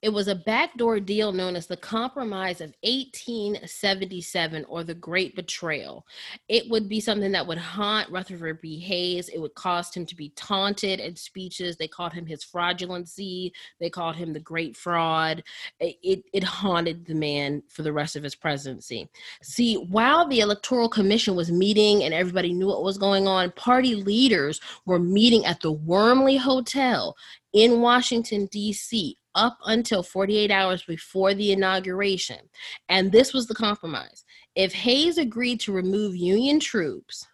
It 0.00 0.10
was 0.10 0.28
a 0.28 0.34
backdoor 0.36 1.00
deal 1.00 1.32
known 1.32 1.56
as 1.56 1.66
the 1.66 1.76
Compromise 1.76 2.60
of 2.60 2.72
1877 2.82 4.64
or 4.66 4.84
the 4.84 4.94
Great 4.94 5.34
Betrayal. 5.34 6.06
It 6.48 6.70
would 6.70 6.88
be 6.88 7.00
something 7.00 7.32
that 7.32 7.46
would 7.46 7.58
haunt 7.58 8.08
Rutherford 8.08 8.60
B. 8.60 8.78
Hayes. 8.78 9.28
It 9.28 9.40
would 9.40 9.56
cause 9.56 9.92
him 9.92 10.06
to 10.06 10.14
be 10.14 10.28
taunted 10.36 11.00
in 11.00 11.16
speeches. 11.16 11.76
They 11.76 11.88
called 11.88 12.12
him 12.12 12.26
his 12.26 12.44
fraudulency. 12.44 13.50
They 13.80 13.90
called 13.90 14.14
him 14.14 14.32
the 14.32 14.38
Great 14.38 14.76
Fraud. 14.76 15.42
It, 15.80 15.96
it, 16.04 16.24
it 16.32 16.44
haunted 16.44 17.04
the 17.04 17.14
man 17.14 17.64
for 17.68 17.82
the 17.82 17.92
rest 17.92 18.14
of 18.14 18.22
his 18.22 18.36
presidency. 18.36 19.08
See, 19.42 19.74
while 19.74 20.28
the 20.28 20.40
Electoral 20.40 20.88
Commission 20.88 21.34
was 21.34 21.50
meeting 21.50 22.04
and 22.04 22.14
everybody 22.14 22.52
knew 22.52 22.68
what 22.68 22.84
was 22.84 22.98
going 22.98 23.26
on, 23.26 23.50
party 23.52 23.96
leaders 23.96 24.60
were 24.86 25.00
meeting 25.00 25.44
at 25.44 25.60
the 25.60 25.72
Wormley 25.72 26.36
Hotel 26.36 27.16
in 27.52 27.80
Washington, 27.80 28.46
D.C 28.46 29.16
up 29.38 29.56
until 29.66 30.02
48 30.02 30.50
hours 30.50 30.82
before 30.82 31.32
the 31.32 31.52
inauguration. 31.52 32.40
And 32.88 33.12
this 33.12 33.32
was 33.32 33.46
the 33.46 33.54
compromise. 33.54 34.24
If 34.56 34.74
Hayes 34.74 35.16
agreed 35.16 35.60
to 35.60 35.72
remove 35.72 36.16
Union 36.16 36.58
troops, 36.58 37.26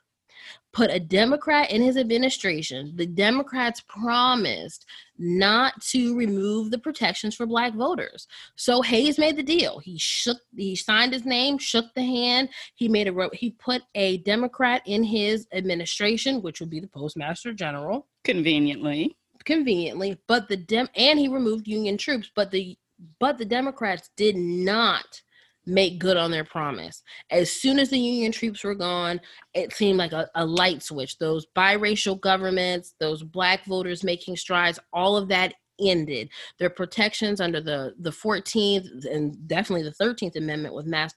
put 0.74 0.90
a 0.90 1.00
Democrat 1.00 1.70
in 1.70 1.80
his 1.80 1.96
administration, 1.96 2.92
the 2.96 3.06
Democrats 3.06 3.82
promised 3.88 4.84
not 5.16 5.80
to 5.80 6.14
remove 6.16 6.70
the 6.70 6.78
protections 6.78 7.34
for 7.34 7.46
black 7.46 7.72
voters. 7.74 8.26
So 8.56 8.82
Hayes 8.82 9.18
made 9.18 9.36
the 9.36 9.42
deal. 9.42 9.78
He 9.78 9.96
shook 9.96 10.38
he 10.54 10.76
signed 10.76 11.14
his 11.14 11.24
name, 11.24 11.56
shook 11.56 11.86
the 11.94 12.02
hand, 12.02 12.50
he 12.74 12.88
made 12.88 13.08
a 13.08 13.28
he 13.32 13.52
put 13.52 13.82
a 13.94 14.18
Democrat 14.18 14.82
in 14.84 15.04
his 15.04 15.46
administration, 15.52 16.42
which 16.42 16.60
would 16.60 16.70
be 16.70 16.80
the 16.80 16.88
postmaster 16.88 17.54
general. 17.54 18.08
Conveniently 18.24 19.16
conveniently, 19.44 20.18
but 20.26 20.48
the 20.48 20.56
dem 20.56 20.88
and 20.96 21.18
he 21.18 21.28
removed 21.28 21.68
Union 21.68 21.96
troops, 21.96 22.30
but 22.34 22.50
the 22.50 22.76
but 23.18 23.38
the 23.38 23.44
Democrats 23.44 24.10
did 24.16 24.36
not 24.36 25.22
make 25.66 25.98
good 25.98 26.16
on 26.16 26.30
their 26.30 26.44
promise. 26.44 27.02
As 27.30 27.50
soon 27.50 27.78
as 27.78 27.90
the 27.90 27.98
Union 27.98 28.32
troops 28.32 28.64
were 28.64 28.74
gone, 28.74 29.20
it 29.54 29.72
seemed 29.72 29.98
like 29.98 30.12
a, 30.12 30.28
a, 30.34 30.44
light 30.44 30.82
switch. 30.82 31.18
Those 31.18 31.46
biracial 31.56 32.20
governments, 32.20 32.94
those 33.00 33.22
black 33.22 33.64
voters 33.64 34.04
making 34.04 34.36
strides, 34.36 34.78
all 34.92 35.16
of 35.16 35.28
that 35.28 35.54
ended. 35.80 36.28
Their 36.58 36.70
protections 36.70 37.40
under 37.40 37.60
the, 37.60 37.94
the 37.98 38.10
14th 38.10 39.04
and 39.06 39.48
definitely 39.48 39.82
the 39.82 40.04
13th 40.04 40.36
Amendment 40.36 40.74
with 40.74 40.86
mass 40.86 41.12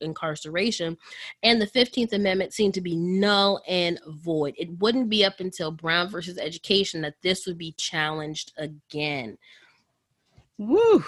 incarceration 0.00 0.96
and 1.42 1.60
the 1.60 1.66
15th 1.66 2.12
Amendment 2.12 2.52
seemed 2.52 2.74
to 2.74 2.80
be 2.80 2.96
null 2.96 3.62
and 3.66 3.98
void. 4.06 4.54
It 4.58 4.70
wouldn't 4.78 5.08
be 5.08 5.24
up 5.24 5.40
until 5.40 5.70
Brown 5.70 6.08
versus 6.08 6.38
Education 6.38 7.00
that 7.02 7.14
this 7.22 7.46
would 7.46 7.58
be 7.58 7.72
challenged 7.78 8.52
again. 8.58 9.38
Woo! 10.58 11.04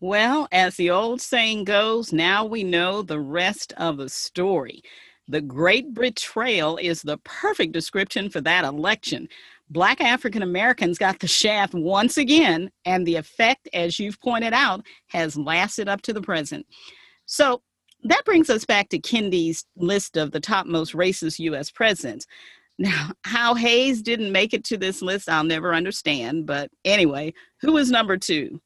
Well, 0.00 0.46
as 0.52 0.76
the 0.76 0.90
old 0.90 1.20
saying 1.20 1.64
goes, 1.64 2.12
now 2.12 2.44
we 2.44 2.62
know 2.62 3.02
the 3.02 3.18
rest 3.18 3.72
of 3.76 3.96
the 3.96 4.08
story. 4.08 4.82
The 5.26 5.40
Great 5.40 5.92
Betrayal 5.92 6.78
is 6.78 7.02
the 7.02 7.18
perfect 7.18 7.72
description 7.72 8.30
for 8.30 8.40
that 8.42 8.64
election. 8.64 9.28
Black 9.70 10.00
African 10.00 10.42
Americans 10.42 10.98
got 10.98 11.18
the 11.18 11.26
shaft 11.26 11.74
once 11.74 12.16
again, 12.16 12.70
and 12.84 13.06
the 13.06 13.16
effect, 13.16 13.68
as 13.72 13.98
you've 13.98 14.20
pointed 14.20 14.52
out, 14.52 14.84
has 15.08 15.36
lasted 15.36 15.88
up 15.88 16.02
to 16.02 16.12
the 16.12 16.22
present. 16.22 16.66
So 17.26 17.62
that 18.04 18.24
brings 18.24 18.48
us 18.48 18.64
back 18.64 18.88
to 18.90 18.98
Kendi's 18.98 19.64
list 19.76 20.16
of 20.16 20.30
the 20.30 20.40
top 20.40 20.66
most 20.66 20.94
racist 20.94 21.38
U.S. 21.40 21.70
presidents. 21.70 22.26
Now, 22.78 23.10
how 23.24 23.54
Hayes 23.54 24.02
didn't 24.02 24.30
make 24.30 24.54
it 24.54 24.64
to 24.66 24.78
this 24.78 25.02
list, 25.02 25.28
I'll 25.28 25.44
never 25.44 25.74
understand. 25.74 26.46
But 26.46 26.70
anyway, 26.84 27.34
who 27.60 27.76
is 27.76 27.90
number 27.90 28.16
two? 28.16 28.60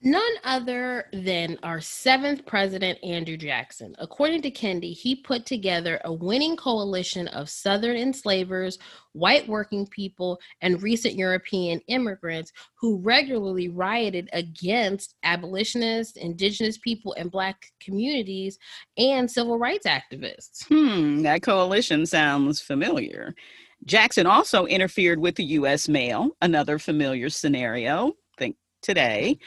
None 0.00 0.32
other 0.44 1.06
than 1.12 1.58
our 1.64 1.80
seventh 1.80 2.46
president, 2.46 3.02
Andrew 3.02 3.36
Jackson. 3.36 3.96
According 3.98 4.42
to 4.42 4.50
Kendi, 4.50 4.92
he 4.92 5.16
put 5.16 5.44
together 5.44 6.00
a 6.04 6.12
winning 6.12 6.56
coalition 6.56 7.26
of 7.28 7.50
Southern 7.50 7.96
enslavers, 7.96 8.78
white 9.12 9.48
working 9.48 9.88
people, 9.88 10.38
and 10.60 10.80
recent 10.80 11.16
European 11.16 11.80
immigrants 11.88 12.52
who 12.76 12.98
regularly 12.98 13.68
rioted 13.68 14.30
against 14.32 15.16
abolitionists, 15.24 16.16
indigenous 16.16 16.78
people, 16.78 17.12
and 17.14 17.28
Black 17.28 17.56
communities 17.80 18.56
and 18.98 19.28
civil 19.28 19.58
rights 19.58 19.86
activists. 19.86 20.64
Hmm, 20.68 21.22
that 21.22 21.42
coalition 21.42 22.06
sounds 22.06 22.60
familiar. 22.60 23.34
Jackson 23.84 24.26
also 24.26 24.64
interfered 24.66 25.18
with 25.18 25.34
the 25.34 25.44
U.S. 25.44 25.88
mail, 25.88 26.36
another 26.40 26.78
familiar 26.78 27.28
scenario. 27.30 28.12
Think 28.36 28.54
today 28.80 29.40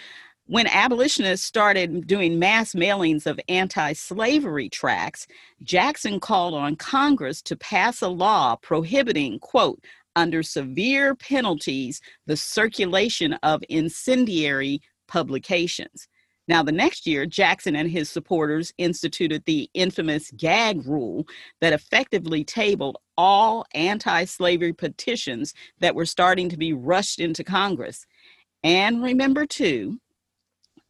when 0.52 0.68
abolitionists 0.68 1.46
started 1.46 2.06
doing 2.06 2.38
mass 2.38 2.74
mailings 2.74 3.26
of 3.26 3.40
anti 3.48 3.94
slavery 3.94 4.68
tracts, 4.68 5.26
Jackson 5.64 6.20
called 6.20 6.54
on 6.54 6.76
Congress 6.76 7.42
to 7.44 7.56
pass 7.56 8.02
a 8.02 8.10
law 8.10 8.58
prohibiting, 8.58 9.40
quote, 9.40 9.82
under 10.18 10.44
severe 10.44 11.16
penalties, 11.16 12.02
the 12.26 12.36
circulation 12.36 13.32
of 13.44 13.64
incendiary 13.70 14.82
publications. 15.08 16.10
Now, 16.50 16.64
the 16.64 16.74
next 16.74 17.08
year, 17.08 17.26
Jackson 17.26 17.78
and 17.78 17.90
his 17.90 18.10
supporters 18.10 18.74
instituted 18.78 19.46
the 19.46 19.70
infamous 19.74 20.32
gag 20.32 20.86
rule 20.86 21.26
that 21.62 21.72
effectively 21.72 22.44
tabled 22.44 22.98
all 23.18 23.66
anti 23.74 24.26
slavery 24.26 24.74
petitions 24.74 25.54
that 25.80 25.96
were 25.96 26.06
starting 26.06 26.50
to 26.50 26.58
be 26.58 26.74
rushed 26.74 27.22
into 27.22 27.46
Congress. 27.46 28.06
And 28.66 29.02
remember, 29.02 29.46
too, 29.46 30.01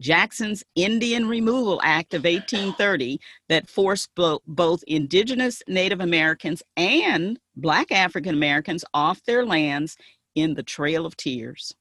Jackson's 0.02 0.64
Indian 0.76 1.28
Removal 1.28 1.80
Act 1.84 2.14
of 2.14 2.24
1830 2.24 3.20
that 3.50 3.70
forced 3.70 4.10
bo- 4.16 4.42
both 4.48 4.84
indigenous 4.88 5.62
Native 5.68 6.02
Americans 6.02 6.64
and 6.76 7.40
Black 7.56 7.92
African 7.92 8.34
Americans 8.34 8.84
off 8.94 9.24
their 9.24 9.46
lands 9.46 9.96
in 10.36 10.56
the 10.56 10.64
Trail 10.64 11.06
of 11.06 11.16
Tears. 11.16 11.74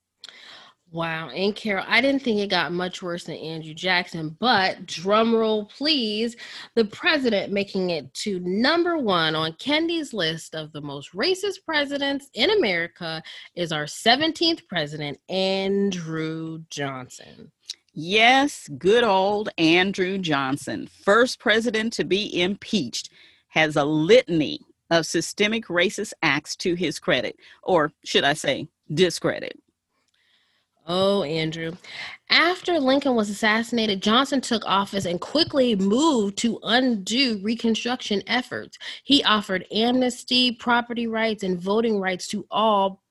Wow, 0.92 1.28
and 1.28 1.54
Carol, 1.54 1.84
I 1.86 2.00
didn't 2.00 2.22
think 2.22 2.40
it 2.40 2.50
got 2.50 2.72
much 2.72 3.00
worse 3.00 3.22
than 3.22 3.36
Andrew 3.36 3.74
Jackson, 3.74 4.36
but 4.40 4.86
drum 4.86 5.32
roll, 5.32 5.66
please. 5.66 6.36
The 6.74 6.84
president 6.84 7.52
making 7.52 7.90
it 7.90 8.12
to 8.14 8.40
number 8.40 8.98
one 8.98 9.36
on 9.36 9.52
Kendi's 9.52 10.12
list 10.12 10.56
of 10.56 10.72
the 10.72 10.80
most 10.80 11.12
racist 11.12 11.64
presidents 11.64 12.28
in 12.34 12.50
America 12.50 13.22
is 13.54 13.70
our 13.70 13.84
17th 13.84 14.66
president, 14.66 15.18
Andrew 15.28 16.64
Johnson. 16.70 17.52
Yes, 17.92 18.68
good 18.78 19.02
old 19.02 19.48
Andrew 19.58 20.16
Johnson, 20.16 20.88
first 21.04 21.40
president 21.40 21.92
to 21.94 22.04
be 22.04 22.40
impeached, 22.40 23.10
has 23.48 23.74
a 23.76 23.84
litany 23.84 24.60
of 24.90 25.06
systemic 25.06 25.66
racist 25.66 26.12
acts 26.22 26.54
to 26.56 26.74
his 26.74 26.98
credit, 26.98 27.36
or 27.62 27.92
should 28.04 28.24
I 28.24 28.34
say, 28.34 28.68
discredit. 28.92 29.58
Oh, 30.86 31.22
Andrew. 31.22 31.76
After 32.30 32.80
Lincoln 32.80 33.14
was 33.14 33.30
assassinated, 33.30 34.02
Johnson 34.02 34.40
took 34.40 34.64
office 34.66 35.04
and 35.04 35.20
quickly 35.20 35.76
moved 35.76 36.38
to 36.38 36.58
undo 36.62 37.40
Reconstruction 37.42 38.22
efforts. 38.26 38.78
He 39.04 39.22
offered 39.24 39.66
amnesty, 39.72 40.52
property 40.52 41.06
rights, 41.06 41.42
and 41.42 41.60
voting 41.60 42.00
rights 42.00 42.26
to 42.28 42.46
all 42.50 43.02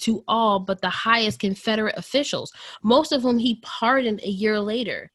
to 0.00 0.24
all 0.28 0.58
but 0.58 0.80
the 0.80 0.90
highest 0.90 1.40
Confederate 1.40 1.96
officials, 1.96 2.52
most 2.82 3.12
of 3.12 3.22
whom 3.22 3.38
he 3.38 3.60
pardoned 3.62 4.20
a 4.22 4.28
year 4.28 4.60
later. 4.60 5.10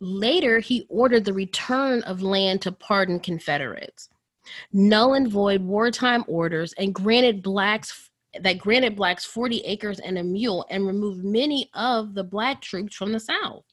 Later, 0.00 0.58
he 0.58 0.86
ordered 0.88 1.24
the 1.24 1.32
return 1.32 2.02
of 2.02 2.22
land 2.22 2.60
to 2.62 2.72
pardoned 2.72 3.22
Confederates, 3.22 4.08
null 4.72 5.14
and 5.14 5.28
void 5.28 5.62
wartime 5.62 6.24
orders, 6.28 6.74
and 6.74 6.94
granted 6.94 7.42
blacks 7.42 8.10
that 8.40 8.58
granted 8.58 8.96
blacks 8.96 9.24
40 9.24 9.60
acres 9.60 9.98
and 10.00 10.18
a 10.18 10.22
mule 10.22 10.66
and 10.70 10.86
removed 10.86 11.24
many 11.24 11.70
of 11.74 12.14
the 12.14 12.24
black 12.24 12.60
troops 12.60 12.94
from 12.94 13.12
the 13.12 13.20
South. 13.20 13.64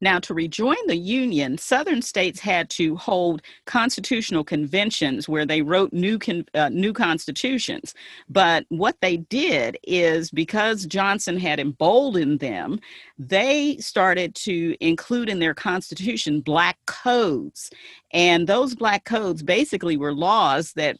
Now, 0.00 0.20
to 0.20 0.34
rejoin 0.34 0.76
the 0.86 0.96
Union, 0.96 1.58
Southern 1.58 2.02
states 2.02 2.38
had 2.38 2.70
to 2.70 2.96
hold 2.96 3.42
constitutional 3.66 4.44
conventions 4.44 5.28
where 5.28 5.44
they 5.44 5.62
wrote 5.62 5.92
new 5.92 6.18
con- 6.18 6.46
uh, 6.54 6.68
new 6.68 6.92
constitutions. 6.92 7.94
But 8.28 8.64
what 8.68 8.96
they 9.00 9.16
did 9.16 9.76
is 9.82 10.30
because 10.30 10.86
Johnson 10.86 11.38
had 11.38 11.58
emboldened 11.58 12.38
them, 12.38 12.78
they 13.18 13.76
started 13.78 14.34
to 14.36 14.76
include 14.80 15.28
in 15.28 15.40
their 15.40 15.54
constitution 15.54 16.40
black 16.40 16.78
codes, 16.86 17.70
and 18.12 18.46
those 18.46 18.74
black 18.74 19.04
codes 19.04 19.42
basically 19.42 19.96
were 19.96 20.14
laws 20.14 20.72
that 20.74 20.98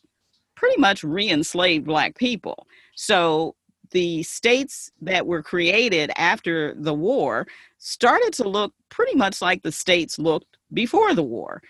pretty 0.57 0.81
much 0.81 1.05
re-enslaved 1.05 1.85
black 1.85 2.17
people. 2.17 2.67
So 2.97 3.55
the 3.91 4.23
states 4.23 4.91
that 5.01 5.27
were 5.27 5.43
created 5.43 6.11
after 6.17 6.75
the 6.75 6.95
war 6.95 7.47
started 7.79 8.33
to 8.35 8.49
look 8.49 8.73
pretty 8.89 9.17
much 9.17 9.41
like 9.41 9.63
the 9.63 9.73
states 9.73 10.19
looked 10.19 10.57
before 10.73 11.15
the 11.15 11.23
war. 11.23 11.63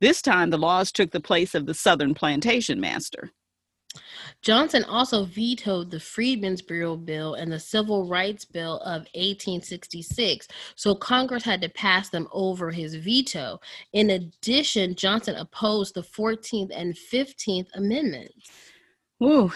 This 0.00 0.22
time, 0.22 0.50
the 0.50 0.58
laws 0.58 0.90
took 0.92 1.10
the 1.10 1.20
place 1.20 1.54
of 1.54 1.66
the 1.66 1.74
Southern 1.74 2.14
plantation 2.14 2.80
master. 2.80 3.30
Johnson 4.40 4.84
also 4.84 5.24
vetoed 5.24 5.90
the 5.90 6.00
Freedmen's 6.00 6.62
Bureau 6.62 6.96
Bill 6.96 7.34
and 7.34 7.52
the 7.52 7.58
Civil 7.58 8.06
Rights 8.06 8.44
Bill 8.44 8.76
of 8.78 9.02
1866, 9.14 10.48
so 10.76 10.94
Congress 10.94 11.42
had 11.42 11.60
to 11.62 11.68
pass 11.68 12.08
them 12.08 12.28
over 12.32 12.70
his 12.70 12.94
veto. 12.94 13.60
In 13.92 14.10
addition, 14.10 14.94
Johnson 14.94 15.34
opposed 15.36 15.94
the 15.94 16.02
14th 16.02 16.70
and 16.74 16.94
15th 16.94 17.68
Amendments. 17.74 18.50
Ooh, 19.22 19.52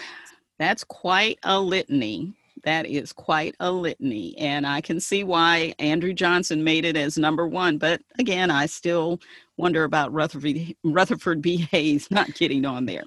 that's 0.57 0.83
quite 0.83 1.39
a 1.43 1.59
litany. 1.59 2.33
That 2.63 2.87
is 2.87 3.13
quite 3.13 3.55
a 3.59 3.71
litany. 3.71 4.35
And 4.37 4.65
I 4.65 4.81
can 4.81 4.99
see 4.99 5.23
why 5.23 5.73
Andrew 5.77 6.13
Johnson 6.13 6.63
made 6.63 6.83
it 6.85 6.97
as 6.97 7.17
number 7.17 7.47
one. 7.47 7.77
But 7.77 8.01
again, 8.17 8.49
I 8.49 8.65
still 8.65 9.19
wonder 9.57 9.83
about 9.83 10.11
Rutherford, 10.11 11.41
B. 11.41 11.57
Hayes 11.71 12.07
not 12.11 12.33
getting 12.33 12.65
on 12.65 12.85
there. 12.85 13.03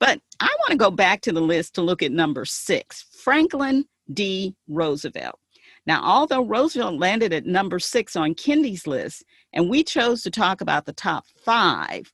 But 0.00 0.20
I 0.40 0.46
want 0.46 0.70
to 0.70 0.76
go 0.76 0.90
back 0.90 1.20
to 1.22 1.32
the 1.32 1.40
list 1.40 1.74
to 1.74 1.82
look 1.82 2.02
at 2.02 2.12
number 2.12 2.44
six 2.44 3.06
Franklin 3.22 3.84
D. 4.12 4.54
Roosevelt. 4.68 5.38
Now, 5.86 6.02
although 6.02 6.44
Roosevelt 6.44 6.98
landed 6.98 7.32
at 7.32 7.46
number 7.46 7.78
six 7.78 8.16
on 8.16 8.34
Kendi's 8.34 8.88
list, 8.88 9.24
and 9.52 9.70
we 9.70 9.84
chose 9.84 10.22
to 10.22 10.30
talk 10.30 10.60
about 10.60 10.84
the 10.84 10.92
top 10.92 11.24
five, 11.44 12.12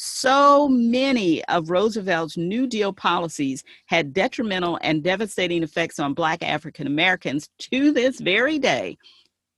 so 0.00 0.68
many 0.68 1.44
of 1.46 1.70
Roosevelt's 1.70 2.36
New 2.36 2.68
Deal 2.68 2.92
policies 2.92 3.64
had 3.86 4.12
detrimental 4.12 4.78
and 4.80 5.02
devastating 5.02 5.64
effects 5.64 5.98
on 5.98 6.14
Black 6.14 6.40
African 6.40 6.86
Americans 6.86 7.50
to 7.58 7.90
this 7.90 8.20
very 8.20 8.60
day. 8.60 8.96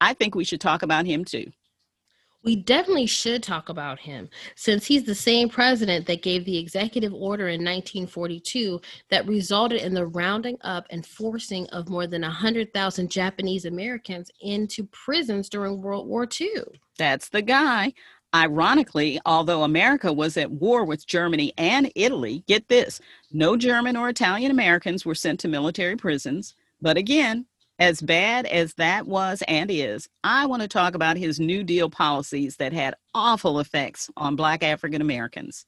I 0.00 0.14
think 0.14 0.34
we 0.34 0.44
should 0.44 0.60
talk 0.62 0.82
about 0.82 1.04
him 1.04 1.26
too. 1.26 1.52
We 2.42 2.56
definitely 2.56 3.04
should 3.04 3.42
talk 3.42 3.68
about 3.68 3.98
him 3.98 4.30
since 4.56 4.86
he's 4.86 5.04
the 5.04 5.14
same 5.14 5.50
president 5.50 6.06
that 6.06 6.22
gave 6.22 6.46
the 6.46 6.56
executive 6.56 7.12
order 7.12 7.48
in 7.48 7.60
1942 7.60 8.80
that 9.10 9.28
resulted 9.28 9.82
in 9.82 9.92
the 9.92 10.06
rounding 10.06 10.56
up 10.62 10.86
and 10.88 11.04
forcing 11.04 11.66
of 11.66 11.90
more 11.90 12.06
than 12.06 12.22
100,000 12.22 13.10
Japanese 13.10 13.66
Americans 13.66 14.30
into 14.40 14.84
prisons 14.84 15.50
during 15.50 15.82
World 15.82 16.08
War 16.08 16.26
II. 16.40 16.62
That's 16.96 17.28
the 17.28 17.42
guy. 17.42 17.92
Ironically, 18.34 19.20
although 19.26 19.64
America 19.64 20.12
was 20.12 20.36
at 20.36 20.52
war 20.52 20.84
with 20.84 21.06
Germany 21.06 21.52
and 21.58 21.90
Italy, 21.96 22.44
get 22.46 22.68
this 22.68 23.00
no 23.32 23.56
German 23.56 23.96
or 23.96 24.08
Italian 24.08 24.52
Americans 24.52 25.04
were 25.04 25.16
sent 25.16 25.40
to 25.40 25.48
military 25.48 25.96
prisons. 25.96 26.54
But 26.80 26.96
again, 26.96 27.46
as 27.80 28.00
bad 28.00 28.46
as 28.46 28.74
that 28.74 29.06
was 29.06 29.42
and 29.48 29.70
is, 29.70 30.08
I 30.22 30.46
want 30.46 30.62
to 30.62 30.68
talk 30.68 30.94
about 30.94 31.16
his 31.16 31.40
New 31.40 31.64
Deal 31.64 31.90
policies 31.90 32.56
that 32.56 32.72
had 32.72 32.94
awful 33.14 33.58
effects 33.58 34.10
on 34.16 34.36
Black 34.36 34.62
African 34.62 35.00
Americans. 35.00 35.66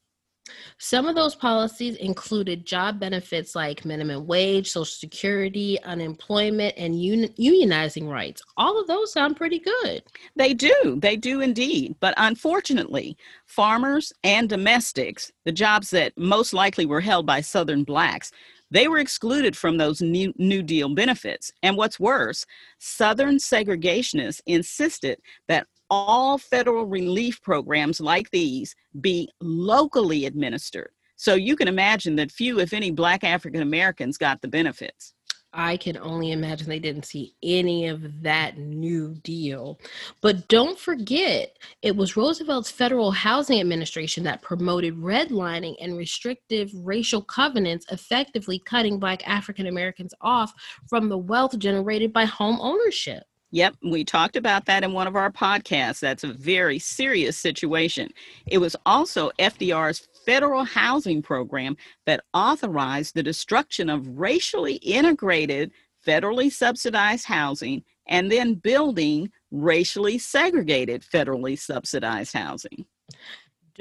Some 0.78 1.06
of 1.06 1.14
those 1.14 1.34
policies 1.34 1.96
included 1.96 2.66
job 2.66 2.98
benefits 2.98 3.54
like 3.54 3.84
minimum 3.84 4.26
wage, 4.26 4.70
Social 4.70 4.84
Security, 4.84 5.80
unemployment, 5.84 6.74
and 6.76 6.94
un- 6.94 7.32
unionizing 7.38 8.08
rights. 8.08 8.42
All 8.56 8.80
of 8.80 8.88
those 8.88 9.12
sound 9.12 9.36
pretty 9.36 9.60
good. 9.60 10.02
They 10.34 10.54
do. 10.54 10.98
They 11.00 11.16
do 11.16 11.40
indeed. 11.40 11.94
But 12.00 12.14
unfortunately, 12.16 13.16
farmers 13.46 14.12
and 14.24 14.48
domestics, 14.48 15.30
the 15.44 15.52
jobs 15.52 15.90
that 15.90 16.12
most 16.16 16.52
likely 16.52 16.86
were 16.86 17.00
held 17.00 17.26
by 17.26 17.40
Southern 17.40 17.84
blacks, 17.84 18.32
they 18.72 18.88
were 18.88 18.98
excluded 18.98 19.56
from 19.56 19.76
those 19.76 20.00
new, 20.00 20.32
new 20.38 20.62
Deal 20.62 20.88
benefits. 20.94 21.52
And 21.62 21.76
what's 21.76 22.00
worse, 22.00 22.46
Southern 22.78 23.36
segregationists 23.36 24.40
insisted 24.46 25.20
that 25.46 25.66
all 25.92 26.38
federal 26.38 26.86
relief 26.86 27.42
programs 27.42 28.00
like 28.00 28.30
these 28.30 28.74
be 29.02 29.28
locally 29.42 30.24
administered. 30.24 30.90
So 31.16 31.34
you 31.34 31.54
can 31.54 31.68
imagine 31.68 32.16
that 32.16 32.32
few, 32.32 32.60
if 32.60 32.72
any, 32.72 32.90
Black 32.90 33.24
African 33.24 33.60
Americans 33.60 34.16
got 34.16 34.40
the 34.40 34.48
benefits. 34.48 35.12
I 35.52 35.76
can 35.76 35.98
only 35.98 36.32
imagine 36.32 36.66
they 36.66 36.78
didn't 36.78 37.04
see 37.04 37.34
any 37.42 37.88
of 37.88 38.22
that 38.22 38.56
new 38.56 39.16
deal. 39.16 39.78
But 40.22 40.48
don't 40.48 40.78
forget, 40.78 41.58
it 41.82 41.94
was 41.94 42.16
Roosevelt's 42.16 42.70
Federal 42.70 43.10
Housing 43.10 43.60
Administration 43.60 44.24
that 44.24 44.40
promoted 44.40 44.96
redlining 44.96 45.76
and 45.78 45.98
restrictive 45.98 46.70
racial 46.74 47.20
covenants, 47.20 47.84
effectively 47.92 48.58
cutting 48.64 48.98
Black 48.98 49.28
African 49.28 49.66
Americans 49.66 50.14
off 50.22 50.54
from 50.88 51.10
the 51.10 51.18
wealth 51.18 51.58
generated 51.58 52.14
by 52.14 52.24
home 52.24 52.58
ownership. 52.62 53.24
Yep, 53.52 53.76
we 53.82 54.02
talked 54.02 54.36
about 54.36 54.64
that 54.64 54.82
in 54.82 54.94
one 54.94 55.06
of 55.06 55.14
our 55.14 55.30
podcasts. 55.30 56.00
That's 56.00 56.24
a 56.24 56.32
very 56.32 56.78
serious 56.78 57.36
situation. 57.36 58.10
It 58.46 58.58
was 58.58 58.74
also 58.86 59.30
FDR's 59.38 60.08
federal 60.24 60.64
housing 60.64 61.20
program 61.20 61.76
that 62.06 62.24
authorized 62.32 63.14
the 63.14 63.22
destruction 63.22 63.90
of 63.90 64.08
racially 64.08 64.76
integrated, 64.76 65.70
federally 66.06 66.50
subsidized 66.50 67.26
housing 67.26 67.84
and 68.06 68.32
then 68.32 68.54
building 68.54 69.30
racially 69.50 70.16
segregated, 70.16 71.02
federally 71.02 71.58
subsidized 71.58 72.32
housing. 72.32 72.86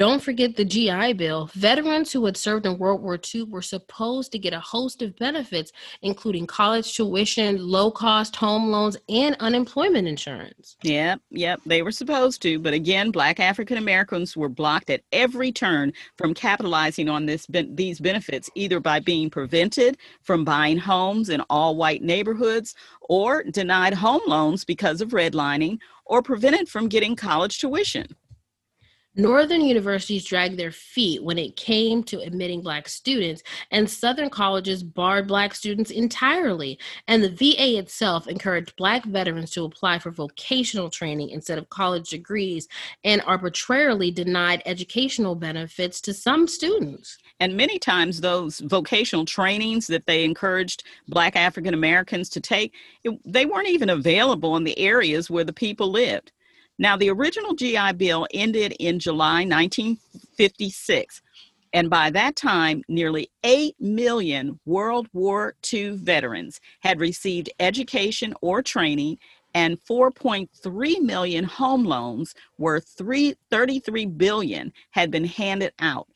Don't 0.01 0.19
forget 0.19 0.55
the 0.55 0.65
GI 0.65 1.13
Bill. 1.13 1.51
Veterans 1.53 2.11
who 2.11 2.25
had 2.25 2.35
served 2.35 2.65
in 2.65 2.79
World 2.79 3.03
War 3.03 3.19
II 3.35 3.43
were 3.43 3.61
supposed 3.61 4.31
to 4.31 4.39
get 4.39 4.51
a 4.51 4.59
host 4.59 5.03
of 5.03 5.15
benefits, 5.15 5.71
including 6.01 6.47
college 6.47 6.95
tuition, 6.95 7.59
low 7.59 7.91
cost 7.91 8.35
home 8.35 8.71
loans, 8.71 8.97
and 9.09 9.35
unemployment 9.39 10.07
insurance. 10.07 10.75
Yep, 10.81 11.21
yep, 11.29 11.61
they 11.67 11.83
were 11.83 11.91
supposed 11.91 12.41
to. 12.41 12.57
But 12.57 12.73
again, 12.73 13.11
Black 13.11 13.39
African 13.39 13.77
Americans 13.77 14.35
were 14.35 14.49
blocked 14.49 14.89
at 14.89 15.03
every 15.11 15.51
turn 15.51 15.93
from 16.17 16.33
capitalizing 16.33 17.07
on 17.07 17.27
this 17.27 17.45
these 17.51 17.99
benefits, 17.99 18.49
either 18.55 18.79
by 18.79 18.99
being 19.01 19.29
prevented 19.29 19.99
from 20.23 20.43
buying 20.43 20.79
homes 20.79 21.29
in 21.29 21.41
all 21.41 21.75
white 21.75 22.01
neighborhoods, 22.01 22.73
or 23.01 23.43
denied 23.43 23.93
home 23.93 24.23
loans 24.25 24.65
because 24.65 24.99
of 24.99 25.09
redlining, 25.09 25.77
or 26.07 26.23
prevented 26.23 26.67
from 26.67 26.89
getting 26.89 27.15
college 27.15 27.59
tuition. 27.59 28.07
Northern 29.15 29.59
universities 29.59 30.23
dragged 30.23 30.57
their 30.57 30.71
feet 30.71 31.21
when 31.21 31.37
it 31.37 31.57
came 31.57 32.01
to 32.03 32.21
admitting 32.21 32.61
Black 32.61 32.87
students, 32.87 33.43
and 33.69 33.89
Southern 33.89 34.29
colleges 34.29 34.83
barred 34.83 35.27
Black 35.27 35.53
students 35.53 35.91
entirely. 35.91 36.79
And 37.09 37.21
the 37.21 37.29
VA 37.29 37.77
itself 37.77 38.25
encouraged 38.27 38.77
Black 38.77 39.03
veterans 39.03 39.51
to 39.51 39.65
apply 39.65 39.99
for 39.99 40.11
vocational 40.11 40.89
training 40.89 41.31
instead 41.31 41.57
of 41.57 41.67
college 41.67 42.09
degrees 42.09 42.69
and 43.03 43.21
arbitrarily 43.25 44.11
denied 44.11 44.61
educational 44.65 45.35
benefits 45.35 45.99
to 46.01 46.13
some 46.13 46.47
students. 46.47 47.17
And 47.41 47.57
many 47.57 47.79
times, 47.79 48.21
those 48.21 48.59
vocational 48.59 49.25
trainings 49.25 49.87
that 49.87 50.05
they 50.05 50.23
encouraged 50.23 50.85
Black 51.09 51.35
African 51.35 51.73
Americans 51.73 52.29
to 52.29 52.39
take, 52.39 52.73
it, 53.03 53.19
they 53.25 53.45
weren't 53.45 53.67
even 53.67 53.89
available 53.89 54.55
in 54.55 54.63
the 54.63 54.79
areas 54.79 55.29
where 55.29 55.43
the 55.43 55.51
people 55.51 55.91
lived. 55.91 56.31
Now, 56.81 56.97
the 56.97 57.11
original 57.11 57.53
GI 57.53 57.93
Bill 57.97 58.25
ended 58.33 58.71
in 58.79 58.97
July 58.97 59.45
1956, 59.45 61.21
and 61.73 61.91
by 61.91 62.09
that 62.09 62.35
time, 62.35 62.81
nearly 62.87 63.29
8 63.43 63.75
million 63.79 64.59
World 64.65 65.07
War 65.13 65.53
II 65.71 65.91
veterans 65.97 66.59
had 66.79 66.99
received 66.99 67.51
education 67.59 68.33
or 68.41 68.63
training, 68.63 69.19
and 69.53 69.79
4.3 69.87 71.01
million 71.01 71.43
home 71.43 71.83
loans 71.83 72.33
worth 72.57 72.87
33 72.97 74.07
billion 74.07 74.73
had 74.89 75.11
been 75.11 75.25
handed 75.25 75.73
out. 75.77 76.07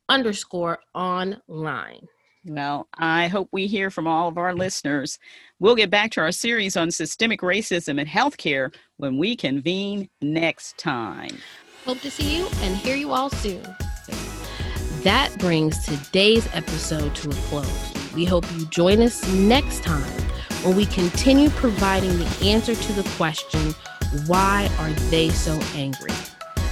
underscore 0.10 0.80
online. 0.94 2.08
Well, 2.48 2.88
I 2.94 3.28
hope 3.28 3.50
we 3.52 3.66
hear 3.66 3.90
from 3.90 4.06
all 4.06 4.28
of 4.28 4.38
our 4.38 4.54
listeners. 4.54 5.18
We'll 5.60 5.76
get 5.76 5.90
back 5.90 6.12
to 6.12 6.22
our 6.22 6.32
series 6.32 6.78
on 6.78 6.92
systemic 6.92 7.42
racism 7.42 8.00
in 8.00 8.06
healthcare 8.06 8.72
when 8.98 9.18
we 9.18 9.36
convene 9.36 10.10
next 10.22 10.78
time. 10.78 11.40
Hope 11.86 12.00
to 12.02 12.12
see 12.12 12.38
you 12.38 12.48
and 12.62 12.78
hear 12.78 12.96
you 12.96 13.14
all 13.14 13.32
soon. 13.32 13.64
That 15.02 15.36
brings 15.40 15.86
today's 15.86 16.48
episode 16.54 17.16
to 17.16 17.30
a 17.30 17.34
close. 17.34 17.94
We 18.14 18.26
hope 18.26 18.46
you 18.54 18.68
join 18.68 19.02
us 19.02 19.28
next 19.34 19.82
time 19.82 20.22
when 20.64 20.76
we 20.76 20.86
continue 20.86 21.50
providing 21.50 22.16
the 22.20 22.40
answer 22.44 22.76
to 22.76 22.94
the 22.94 23.10
question 23.18 23.74
why 24.28 24.70
are 24.78 24.92
they 25.10 25.30
so 25.30 25.60
angry? 25.74 26.12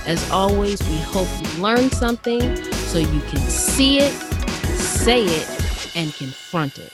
As 0.05 0.29
always, 0.29 0.81
we 0.87 0.97
hope 0.97 1.27
you 1.41 1.63
learned 1.63 1.93
something 1.93 2.63
so 2.73 2.99
you 2.99 3.21
can 3.21 3.39
see 3.49 3.99
it, 3.99 4.13
say 4.77 5.25
it, 5.25 5.62
and 5.95 6.15
confront 6.15 6.79
it. 6.79 6.93